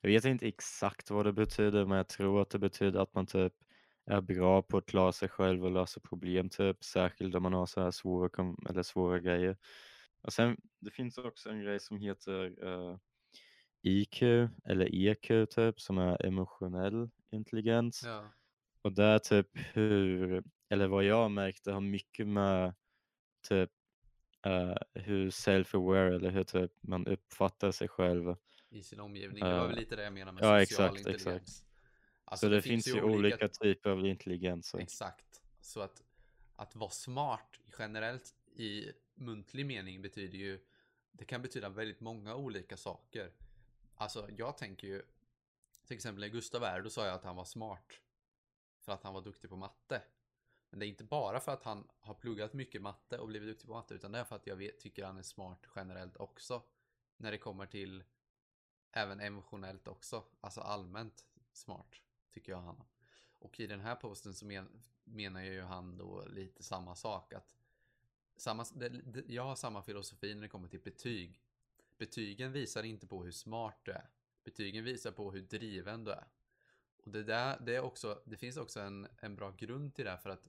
[0.01, 3.27] jag vet inte exakt vad det betyder men jag tror att det betyder att man
[3.27, 3.53] typ
[4.07, 7.67] är bra på att klara sig själv och lösa problem typ, särskilt om man har
[7.67, 9.57] så här svåra, kom- eller svåra grejer.
[10.23, 12.99] Och sen, det finns också en grej som heter eh,
[13.83, 14.23] IQ
[14.65, 18.03] eller EQ typ, som är emotionell intelligens.
[18.05, 18.33] ja,
[18.83, 22.75] Och det är typ hur, eller vad jag märkte har mycket med
[23.45, 23.71] typ
[24.47, 28.37] eh, hur self-aware eller hur typ man uppfattar sig själv.
[28.69, 29.45] i sin omgivning.
[29.45, 31.19] Det var väl Eh, lite det jag menade med ja, social exakt, exakt.
[31.19, 31.65] intelligens.
[32.25, 34.79] Alltså, Så det, finns ju olika, olika typer av intelligenser.
[34.79, 35.43] Exakt.
[35.61, 36.03] Så att,
[36.57, 40.61] att vara smart generellt i muntlig mening betyder ju,
[41.13, 43.33] det kan betyda väldigt många olika saker.
[43.97, 45.03] Alltså jag tänker ju,
[45.87, 47.93] till exempel när Gustav är, då sa jag att han var smart.
[48.81, 50.03] För att han var duktig på matte.
[50.75, 53.67] Men det är inte bara för att han har pluggat mycket matte och blivit duktig
[53.67, 56.63] på matte, utan det är för att jag vet, tycker han är smart generellt också.
[57.17, 58.05] När det kommer till
[58.93, 61.95] även emotionellt också, alltså allmänt smart,
[62.33, 62.83] tycker jag han.
[63.39, 67.55] Och i den här posten så men, menar ju han då lite samma sak, att
[68.37, 71.41] samma, det, det, jag har samma filosofi när det kommer till betyg.
[71.99, 74.09] Betygen visar inte på hur smart du är.
[74.45, 76.27] Betygen visar på hur driven du är.
[76.97, 80.19] Och det, där, det, är också, det finns också en, en bra grund till det
[80.19, 80.49] för att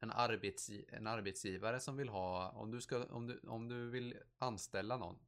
[0.00, 4.16] en, arbets, en arbetsgivare som vill ha, om du, ska, om, du, om du vill
[4.38, 5.18] anställa någon,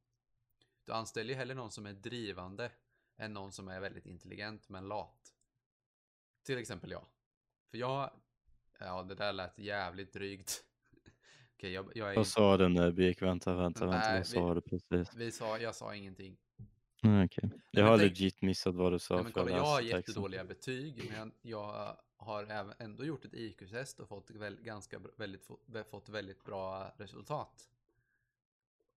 [0.85, 2.71] du anställer ju hellre någon som är drivande
[3.17, 5.33] än någon som är väldigt intelligent men lat.
[6.43, 7.05] Till exempel jag.
[7.71, 8.11] För jag,
[8.79, 10.63] ja det där lät jävligt drygt.
[11.55, 13.21] Okej, jag, jag är Vad sa du nu Birk?
[13.21, 14.07] Vänta, vänta, vänta.
[14.09, 15.15] Nej, Vad sa du precis?
[15.15, 16.37] Vi sa, jag sa ingenting.
[17.01, 17.49] Nej, okej.
[17.71, 19.15] Jag men har tänk- legit missat vad du sa.
[19.15, 23.33] Nej, men för kolla, jag jag har jättedåliga betyg, men jag har ändå gjort ett
[23.33, 24.29] IQ-test och fått,
[24.63, 25.45] ganska, väldigt,
[25.89, 27.69] fått väldigt bra resultat.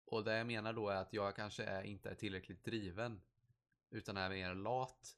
[0.06, 3.22] Och det jag menar då är att jag kanske är, inte är tillräckligt driven,
[3.90, 5.18] utan är mer lat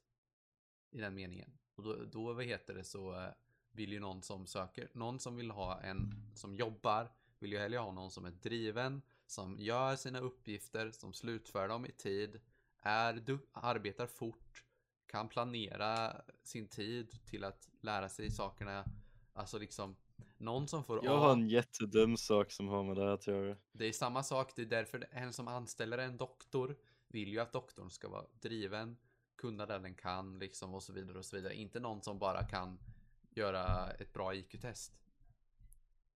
[0.90, 1.58] i den meningen.
[1.74, 3.28] Och då, då vad heter det, så eh,
[3.70, 7.78] vill ju någon som söker, någon som vill ha en som jobbar, vill ju hellre
[7.78, 12.40] ha någon som är driven, som gör sina uppgifter, som slutför dem i tid,
[12.82, 14.64] är, du- arbetar fort,
[15.06, 18.84] kan planera sin tid till att lära sig sakerna.
[19.32, 19.96] Alltså liksom,
[20.38, 23.56] någon som får Jag har en jättedum sak som har med det här att göra.
[23.72, 26.76] Det är samma sak, det är därför en som anställer en doktor
[27.08, 28.96] vill ju att doktorn ska vara driven,
[29.36, 31.54] kunna det den kan liksom och så vidare och så vidare.
[31.54, 32.78] Inte någon som bara kan
[33.30, 34.92] göra ett bra IQ-test.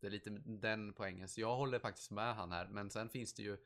[0.01, 2.69] Det är lite den poängen, så jag håller faktiskt med han här.
[2.69, 3.57] Men sen finns det ju,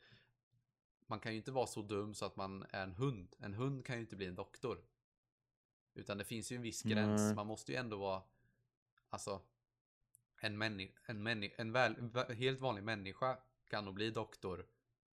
[1.06, 3.36] man kan ju inte vara så dum så att man är en hund.
[3.38, 4.84] En hund kan ju inte bli en doktor.
[5.94, 7.34] Utan det finns ju en viss gräns, Nej.
[7.34, 8.22] man måste ju ändå vara,
[9.10, 9.42] alltså,
[10.40, 13.38] en, männi en, männi en väl, vä- helt vanlig människa
[13.68, 14.66] kan nog bli doktor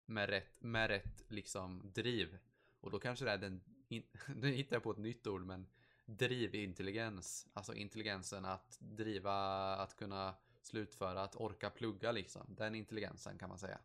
[0.07, 2.39] med rätt, med rätt liksom driv.
[2.81, 4.03] Och då kanske det är den, in,
[4.37, 5.67] nu hittar jag på ett nytt ord, men
[6.07, 7.47] drivintelligens.
[7.53, 9.35] Alltså intelligensen att driva,
[9.77, 12.55] att kunna slutföra, att orka plugga liksom.
[12.59, 13.79] Den intelligensen kan man säga.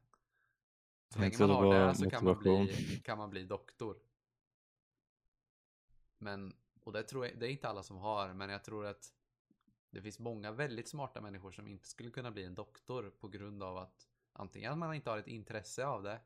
[1.09, 3.97] Så länge man har det så kan man, bli, kan man bli doktor.
[6.17, 6.53] Men,
[6.85, 9.13] och det tror jag, det är inte alla som har, men jag tror att
[9.89, 13.63] det finns många väldigt smarta människor som inte skulle kunna bli en doktor på grund
[13.63, 16.19] av att antingen att man inte har ett intresse av det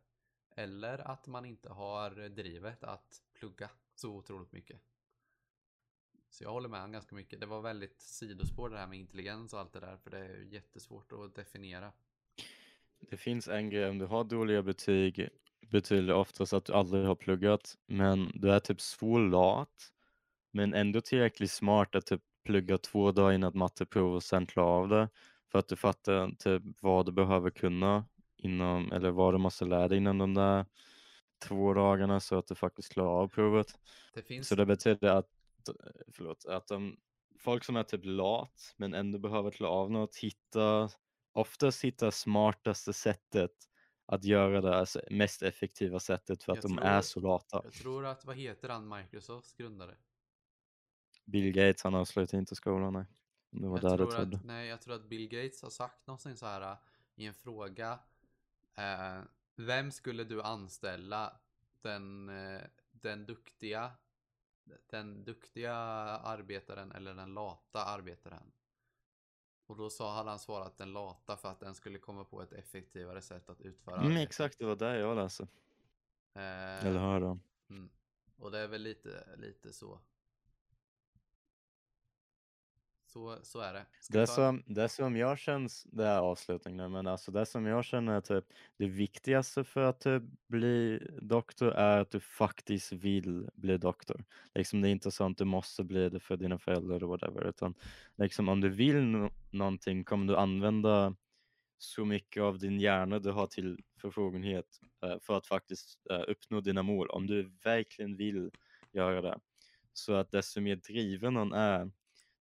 [0.56, 4.82] eller att man inte har drivet att plugga så otroligt mycket.
[6.30, 7.40] Så jag håller med honom ganska mycket.
[7.40, 10.44] Det var väldigt sidospår det här med intelligens och allt det där för det är
[10.44, 11.92] jättesvårt att definiera.
[13.00, 15.30] Det finns en grej, om du har dåliga betyg
[15.62, 19.94] betyder det oftast att du aldrig har pluggat, men du är typ så lat,
[20.52, 24.68] men ändå tillräckligt smart att typ plugga två dagar innan ett matteprov och sen klara
[24.68, 25.10] av det,
[25.52, 28.06] för att du fattar typ vad du behöver kunna
[28.38, 30.66] inom, eller vad du måste lära dig inom de där
[31.48, 33.68] två dagarna så att du faktiskt klarar av provet.
[34.14, 35.28] Det finns, Så det betyder att,
[36.12, 36.98] förlåt, att de,
[37.40, 40.92] folk som är typ lat men ändå behöver klara av något hittar,
[41.34, 43.52] oftast hittar smartaste sättet
[44.06, 47.62] att göra det, alltså mest effektiva sättet för att Jag de tror- är så lata.
[47.64, 49.96] jag tror att, vad heter han, Microsofts grundare?
[51.32, 53.06] Bill Gates han avslutar inte skolan, nej.
[53.52, 56.36] Det var Jag där tror att, nej, jag tror att Bill Gates har sagt någonting
[56.38, 56.78] så här äh,
[57.16, 58.00] i en fråga.
[58.78, 59.22] Eh,
[59.56, 61.40] vem skulle du anställa?
[61.82, 62.62] Den, eh,
[62.92, 63.92] den duktiga
[64.90, 68.52] den duktiga arbetaren eller den lata arbetaren?
[69.66, 72.54] Och då sa, hade han svarat den lata för att den skulle komma på ett
[72.54, 74.28] effektivare sätt att utföra Mm, arbetet.
[74.28, 75.48] exakt, det var där jag läste.
[76.36, 77.40] Eh, Eller hörde.
[77.70, 77.90] mm.
[78.38, 80.00] Och det är väl lite, lite så.
[83.14, 83.86] Så, så är det.
[84.00, 87.46] Ska Det ta- som, det som jag känns, det är avslutning nu, men alltså det
[87.46, 88.46] som jag känner är typ
[88.78, 94.24] det viktigaste för att typ bli doktor är att du faktiskt vill bli doktor.
[94.56, 97.74] Liksom det är inte sånt du måste bli det för dina föräldrar eller whatever, utan
[98.18, 101.16] liksom om du vill no någonting kommer du använda
[101.78, 106.62] så mycket av din hjärna du har till förfogenhet eh, för att faktiskt eh, uppnå
[106.62, 108.52] dina mål, om du verkligen vill
[108.92, 109.40] göra det.
[109.94, 111.92] Så att desto mer driven någon är,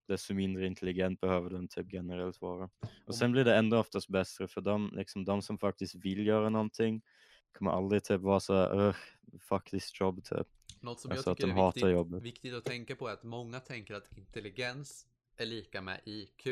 [0.09, 2.69] desto mindre intelligent behöver den typ generellt vara.
[3.05, 6.49] Och sen blir det ändå oftast bättre för dem, liksom de som faktiskt vill göra
[6.49, 7.01] någonting
[7.51, 8.95] kommer aldrig typ vara så här, "Ugh,
[9.39, 10.47] fuck this job typ.
[10.79, 11.37] Något som Alltså jag att
[11.73, 15.07] tycker de är viktigt, viktigt att tänka på är att många tänker att intelligens
[15.37, 16.47] är lika med IQ.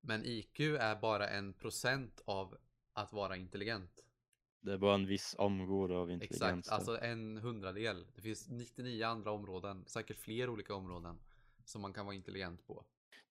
[0.00, 2.56] Men IQ är bara en procent av
[2.92, 4.04] att vara intelligent.
[4.60, 6.42] Det är bara en viss område av intelligens.
[6.42, 6.72] Exakt, typ.
[6.72, 8.06] alltså en hundradel.
[8.14, 11.18] Det finns 99 andra områden, säkert fler olika områden
[11.64, 12.84] som man kan vara intelligent på.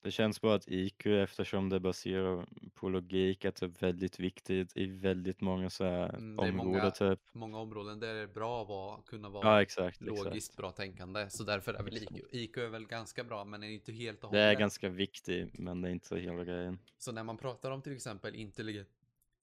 [0.03, 4.86] Det känns bara att IQ eftersom det baserar på logik är typ väldigt viktigt i
[4.86, 7.19] väldigt många så Mm, det är områden många typ.
[7.32, 10.57] Många områden där det är bra att vara, kunna vara Ja exakt, logiskt exakt.
[10.57, 11.29] bra tänkande.
[11.29, 14.32] Så därför är väl IQ, IQ är väl ganska bra men är inte helt och
[14.32, 14.59] Det är hållet.
[14.59, 16.79] ganska viktigt men det är inte hela grejen.
[16.97, 18.86] Så när man pratar om till exempel intelligen-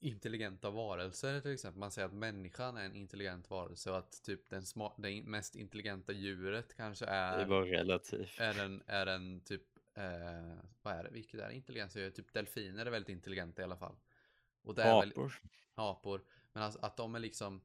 [0.01, 1.81] intelligenta varelser till exempel.
[1.81, 4.63] Man säger att människan är en intelligent varelse och att typ den,
[4.97, 8.41] det mest intelligenta djuret kanske Det är, är bara relativt.
[8.41, 9.63] är en, är en typ,
[9.95, 11.93] eh, vad är det, vilket är intelligens?
[11.93, 13.97] Typ delfiner är väldigt intelligenta i alla fall.
[14.63, 15.33] Och det är väl Apor.
[15.75, 16.23] apor.
[16.53, 17.61] Men alltså, att de är liksom,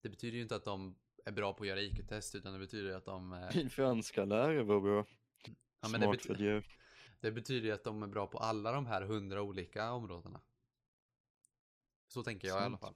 [0.00, 0.94] det betyder ju inte att de
[1.24, 4.80] är bra på att göra IQ-test utan det betyder att de Min franska lärare var
[4.80, 5.06] bra.
[5.80, 6.62] Ja, men det Smart bety-
[7.20, 10.40] det betyder ju att de är bra på alla de här hundra olika områdena.
[12.12, 12.94] Så tänker jag i alla fall.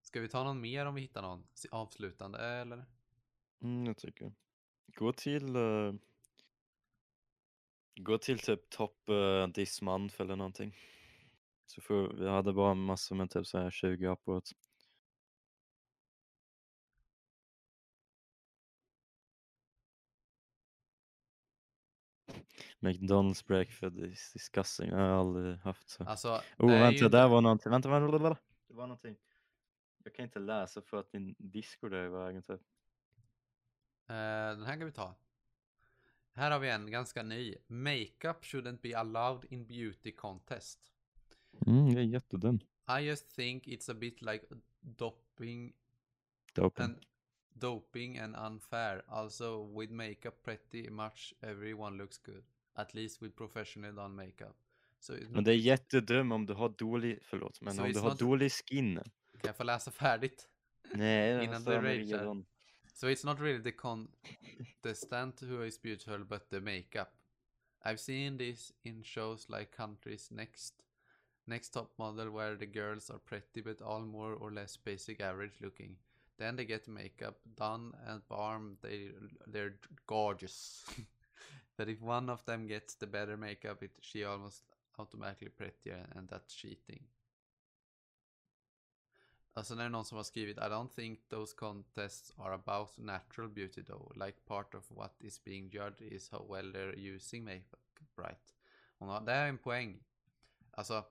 [0.00, 2.86] Ska vi ta någon mer om vi hittar någon avslutande eller?
[3.62, 4.32] Mm, jag tycker.
[4.86, 5.94] Gå till uh,
[7.96, 10.76] Gå till typ topp uh, dismonth eller någonting.
[11.66, 14.52] Så får, vi hade bara massor med typ så här 20 uppåt.
[22.80, 24.88] McDonalds breakfast is disgusting.
[24.90, 26.04] Jag har aldrig haft så.
[26.04, 27.70] Alltså, Oh ju vänta, inte- där var någonting.
[27.72, 28.40] Vänta, vänta, vänta, vänta.
[28.68, 29.16] Det var någonting.
[30.04, 32.60] Jag kan inte läsa för att min disco är i vägen typ.
[34.06, 35.14] Eh, den här kan vi ta.
[36.32, 37.56] Här har vi en ganska ny.
[37.66, 40.92] Makeup shouldn't be allowed in beauty contest.
[41.66, 42.60] Mm, det är jättedum.
[43.00, 44.44] I just think it's a bit like
[44.80, 45.72] doping
[46.54, 46.84] Dopen.
[46.84, 46.98] and
[47.48, 49.02] doping and unfair.
[49.08, 52.44] Also with makeup pretty much everyone looks good.
[52.78, 54.56] At least with professionally done makeup.
[55.00, 58.10] So Men det är jättedum om du har dålig, förlåt, men So om du har
[58.10, 58.94] not- dålig skin.
[59.32, 60.48] kan jag få läsa färdigt?
[60.94, 62.44] Nej, Innan du ragear.
[62.94, 67.08] So it's not really the contestant who is beautiful, but the makeup.
[67.84, 70.74] I've seen this in shows like Country's Next,
[71.44, 75.60] Next Top Model, where the girls are pretty but all more or less basic average
[75.60, 75.96] looking.
[76.38, 79.10] Then they get makeup done and barm, they
[79.52, 80.84] they're gorgeous.
[81.78, 84.64] but if one of them gets the better makeup, it she almost
[84.98, 87.06] automatically prettier, and that's cheating.
[89.54, 92.98] Alltså när det är någon som har skrivit I don't think those contests are about
[92.98, 94.12] natural beauty though.
[94.26, 97.80] Like part of what is being judged is how well they're using makeup
[98.16, 98.54] right.
[98.98, 100.04] Hon har, det är en poäng.
[100.70, 101.04] Alltså,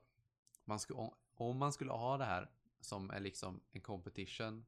[0.64, 2.50] man skulle, om, om man skulle ha det här
[2.80, 4.66] som är liksom en competition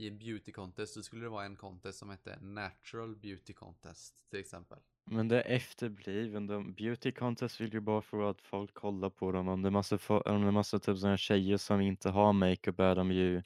[0.00, 4.30] i en beauty contest så skulle det vara en contest som hette Natural Beauty Contest
[4.30, 4.78] till exempel.
[5.04, 6.46] Men det är efterbliven.
[6.46, 9.48] De, beauty contest vill ju bara för att folk kollar på dem.
[9.48, 12.80] Om det är massa, om det är massa typ sådana tjejer som inte har makeup
[12.80, 13.42] är de ju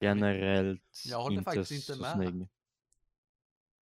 [0.00, 2.12] generellt jag håller inte faktiskt inte så med.
[2.12, 2.48] snygg.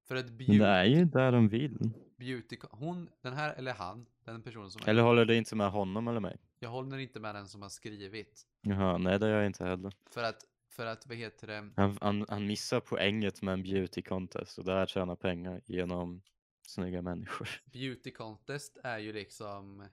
[0.08, 1.90] För att beauty, det är ju där de vill.
[2.16, 5.70] beauty, hon, den här, eller han, den personen som är Eller håller du inte med
[5.70, 6.36] honom eller mig?
[6.58, 8.46] Jag håller inte med den som har skrivit.
[8.60, 9.92] Jaha, nej det gör jag inte heller.
[10.10, 10.44] För att,
[10.76, 11.70] för att vad heter det?
[11.76, 15.62] Han, han, han missar poänget med en beauty contest och det är att tjäna pengar
[15.66, 16.22] genom
[16.66, 17.48] snygga människor.
[17.72, 19.88] Beauty contest är ju liksom.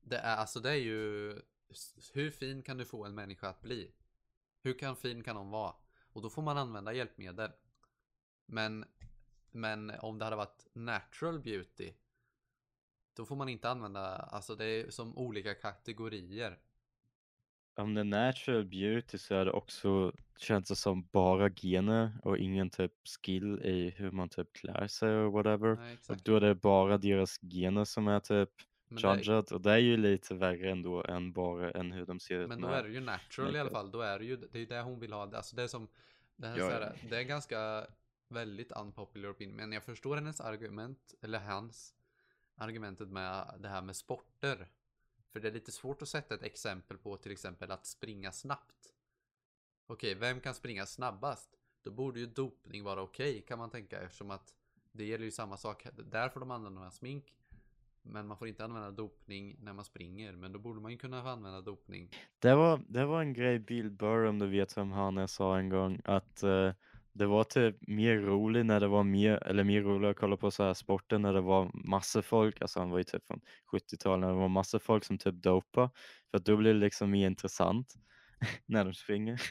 [0.00, 1.32] Det är alltså det är ju.
[2.12, 3.92] Hur fin kan du få en människa att bli?
[4.62, 5.74] Hur kan fin kan hon vara?
[6.12, 7.50] Och då får man använda hjälpmedel.
[8.46, 8.84] Men,
[9.50, 11.92] men om det hade varit natural beauty.
[13.14, 16.58] Då får man inte använda, alltså det är som olika kategorier.
[17.78, 22.38] Om det är natural beauty så är det också, känns det som bara gener och
[22.38, 25.76] ingen typ skill i hur man typ klär sig och whatever.
[25.76, 28.50] Nej, Och då är det bara deras gener som är typ
[28.88, 32.20] Men, det, judged och det är ju lite värre ändå än bara än hur de
[32.20, 33.90] ser ut men då är det ju natural i alla fall.
[33.90, 35.36] Då är det ju, det är det hon vill ha.
[35.36, 35.88] Alltså det är som,
[36.36, 36.78] det, här, Ja, så ja.
[36.78, 37.86] här, det är ganska
[38.28, 39.56] väldigt unpopular opinion.
[39.56, 41.94] Men jag förstår hennes argument, eller hans
[42.54, 44.68] argumentet med det här med sporter.
[45.32, 48.94] För det är lite svårt att sätta ett exempel på till exempel att springa snabbt.
[49.86, 51.50] Okej, vem kan springa snabbast?
[51.82, 54.54] Då borde ju dopning vara okej kan man tänka eftersom att
[54.92, 55.86] det gäller ju samma sak.
[56.10, 57.34] Där får de använda smink.
[58.02, 60.32] Men man får inte använda dopning när man springer.
[60.32, 62.10] Men då borde man ju kunna använda dopning.
[62.38, 65.58] Det var, det var en grej Bill Burr, om du vet vem han är, sa
[65.58, 66.72] en gång att eh,
[67.18, 70.50] det var typ mer roligt när det var mer, eller mer roligt att kolla på
[70.50, 73.40] så här sporten när det var massor folk, alltså han var ju typ från
[73.72, 75.90] 70-talet, när det var massor folk som typ dopa
[76.30, 77.94] för då blir det liksom mer intressant
[78.66, 79.42] när de springer.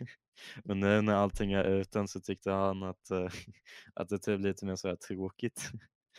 [0.64, 3.30] Och nu när allting är utan så tyckte han att, eh,
[3.94, 5.72] att det typ lite mer så här tråkigt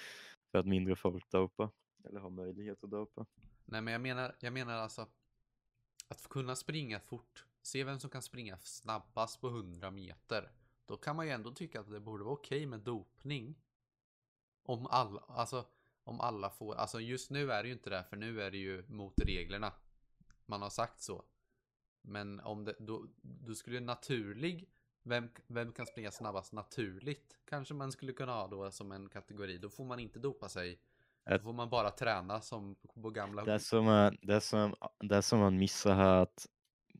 [0.50, 1.70] för att mindre folk dopar,
[2.08, 3.26] eller har möjlighet att dopa.
[3.64, 5.06] Nej men jag menar, jag menar alltså
[6.08, 7.44] att kunna springa fort.
[7.62, 10.50] Se vem som kan springa snabbast på 100 meter.
[10.88, 13.54] Då kan man ju ändå tycka att det borde vara okej med dopning.
[14.62, 15.66] Om alla, alltså
[16.04, 18.58] om alla får, alltså just nu är det ju inte det för nu är det
[18.58, 19.72] ju mot reglerna.
[20.46, 21.24] Man har sagt så.
[22.02, 24.68] Men om det, då, då skulle naturlig,
[25.02, 27.38] vem, vem kan springa snabbast naturligt?
[27.44, 29.58] Kanske man skulle kunna ha då som en kategori.
[29.58, 30.80] Då får man inte dopa sig
[31.24, 35.38] Då får man bara träna som på gamla Det som, är, det, som, det som
[35.38, 36.46] man missar här att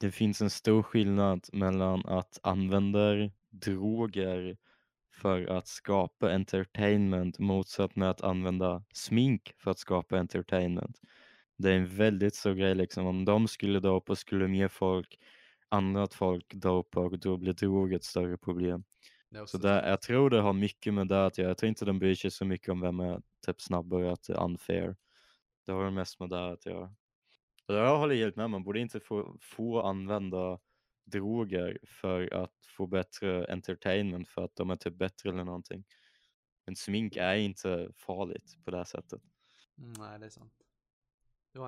[0.01, 4.57] det finns en stor skillnad mellan att använda droger
[5.15, 11.01] för att skapa entertainment motsatt med att använda smink för att skapa entertainment.
[11.57, 13.07] Det är en väldigt stor grej liksom.
[13.07, 15.19] Om de skulle dopa skulle mer folk,
[15.69, 18.85] annat folk dopa och då blir drog ett större problem.
[19.47, 21.49] Så det, jag tror det har mycket med det att göra.
[21.49, 24.33] Jag tror inte de bryr sig så mycket om vem är typ snabbare, att det
[24.33, 24.97] är unfair.
[25.67, 26.95] Det har mest med det att göra.
[27.73, 30.61] Jag håller helt med, man borde inte få, få använda
[31.05, 35.85] droger för att få bättre entertainment för att de är typ bättre eller någonting.
[36.67, 39.23] Men smink är inte farligt på det här sättet.
[39.75, 40.53] Nej, det är sant.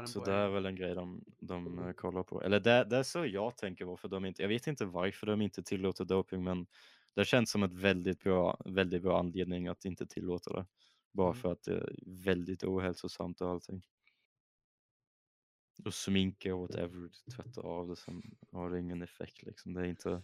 [0.05, 2.43] Så det är väl en grej de, de eh, kollar på.
[2.43, 5.41] Eller det, det är så jag tänker varför de inte, jag vet inte varför de
[5.43, 6.67] inte tillåter doping men
[7.15, 10.67] det känns som ett väldigt bra, väldigt bra anledning att inte tillåta det.
[11.13, 11.43] Bara Mm.
[11.43, 13.83] för att det är väldigt ohälsosamt och allting.
[15.85, 19.75] Och sminka och whatever, du tvättar av det sen har det ingen effekt liksom.
[19.75, 20.23] Det är inte,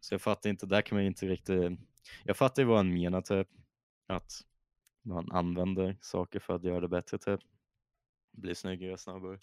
[0.00, 1.78] så jag fattar inte, där kan man inte riktigt,
[2.24, 3.48] jag fattar ju vad han menar typ.
[4.06, 4.32] Att
[5.02, 7.40] man använder saker för att göra det bättre typ.
[8.30, 9.38] Bli snyggare snabbare.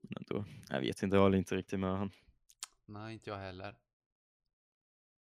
[0.00, 2.10] Men ändå, jag vet inte, jag håller inte riktigt med han.
[2.86, 3.76] Nej, inte jag heller.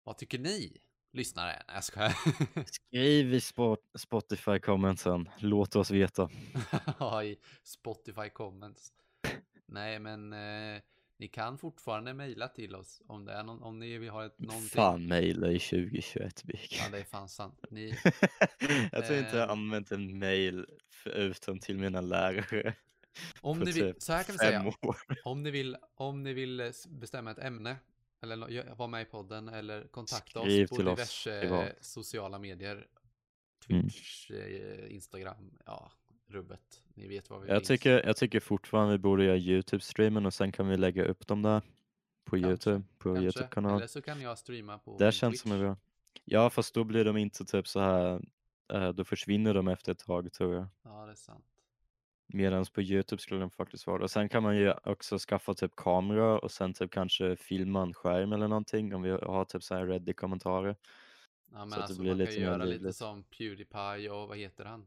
[0.04, 0.76] Vad tycker ni,
[1.12, 1.62] lyssnare?
[1.66, 2.14] Nej, jag skojar.
[2.66, 6.30] Skriv i spot, Spotify commentsen, låt oss veta.
[6.98, 8.92] Ja, i Spotify comments.
[9.68, 10.82] Nej, men eh,
[11.16, 14.38] ni kan fortfarande mejla till oss om det är någon, om ni vill ha ett
[14.38, 14.68] någonting.
[14.68, 16.78] Fan mejla i 2021 Bik.
[16.82, 17.64] Ja, det är fan sant.
[17.70, 17.88] Ni,
[18.92, 19.50] jag tror inte jag Ehm.
[19.50, 22.74] använt en mail förutom till mina lärare.
[23.40, 24.72] om ni vill, typ så här kan vi säga.
[25.24, 27.76] Om ni vill, om ni vill eh, bestämma ett ämne
[28.22, 31.72] eller vara med i podden eller kontakta Skriv oss på oss diverse privat.
[31.80, 32.86] sociala medier.
[33.68, 33.82] Mm.
[33.82, 35.92] Twitch, eh, Instagram, ja,
[36.26, 36.82] rubbet.
[36.98, 37.68] Ni vet vad vi Jag finns.
[37.68, 41.42] tycker, jag tycker fortfarande vi borde göra Youtube-streamen och sen kan vi lägga upp dem
[41.42, 41.60] där
[42.24, 43.16] på Kanske, Youtube, på.
[43.18, 43.76] Youtube-kanal.
[43.76, 45.60] Eller så kan jag streama på Det känns som Twitch.
[45.60, 45.76] bra.
[46.24, 48.20] Ja, fast då blir de inte typ så här,
[48.72, 50.66] eh, då försvinner de efter ett tag tror jag.
[50.82, 51.44] Ja, det är sant.
[52.26, 54.02] Medan på Youtube skulle de faktiskt vara.
[54.02, 57.94] Och sen kan man ju också skaffa typ kamera och sen typ kanske filma en
[57.94, 60.76] skärm eller någonting om vi har typ så här ready kommentarer.
[61.52, 64.10] Ja, men Så att det alltså blir man kan lite mer göra lite som Pewdiepie
[64.10, 64.86] och vad heter han?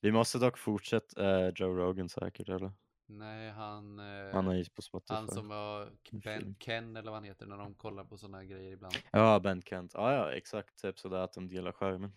[0.00, 2.72] Vi måste dock fortsätta eh, Joe Rogan säkert eller?
[3.06, 3.98] Nej, han...
[3.98, 5.14] Eh, Han är på Spotify.
[5.14, 6.54] han som var En Ben.
[6.58, 8.94] Ken eller vad han heter när de kollar på sådana grejer ibland.
[9.10, 9.92] Ja, Ben Kent.
[9.94, 10.82] Ja, ja, exakt.
[10.82, 12.12] Typ sådär att de delar skärmen.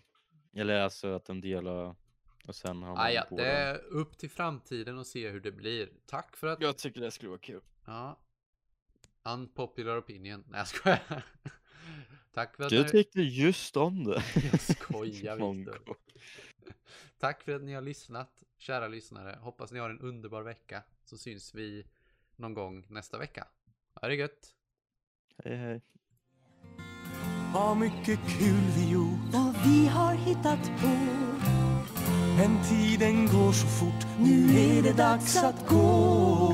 [0.55, 1.95] Eller alltså att de delar
[2.47, 3.43] och sen har man Ah, ja, båda.
[3.43, 5.89] det är upp till framtiden och se hur det blir.
[6.05, 6.61] Tack för att...
[6.61, 7.61] Jag tycker det skulle vara kul.
[7.85, 8.19] Ja.
[9.23, 10.43] Unpopular opinion.
[10.47, 10.99] Nej, jag skojar.
[12.33, 12.89] Tack för att Du ni...
[12.89, 14.23] tyckte just om det.
[14.51, 15.53] Jag skojar.
[15.53, 15.95] Viktor.
[17.17, 19.37] Tack för att ni har lyssnat, kära lyssnare.
[19.41, 20.83] Hoppas ni har en underbar vecka.
[21.03, 21.87] Så syns vi
[22.35, 23.47] någon gång nästa vecka.
[24.01, 24.55] Ha det gött!
[25.43, 25.81] Hej hej.
[27.53, 31.23] Vad mycket kul vi gjort vad vi har hittat på.
[32.37, 36.53] Men tiden går så fort Nu är det dags att gå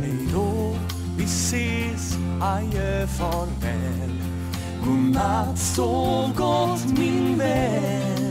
[0.00, 0.76] Hej då,
[1.16, 4.22] vi ses Adjö, farväl
[4.84, 8.29] Godnatt, sov gott min vän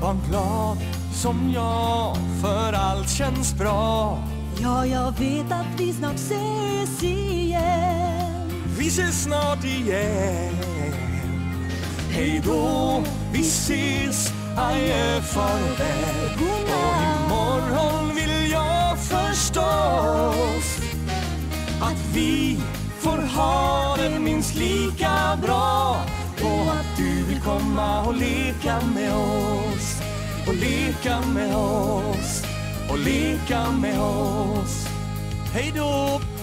[0.00, 0.78] Var glad
[1.12, 4.18] som jag För allt känns bra.
[4.62, 8.50] Ja, jag vet att vi snart ses igen.
[8.78, 10.54] Vi ses snart igen.
[12.10, 14.32] Hej då, vi ses.
[14.56, 20.78] Adjö, farväl Och imorgon vill jag förstås
[21.80, 22.58] Att vi
[22.98, 25.96] får ha det minst lika bra
[26.44, 30.00] på att du vill komma och leka med oss.
[30.46, 32.42] Och leka med oss.
[32.90, 34.86] Och leka med oss.
[35.52, 36.33] Hej då!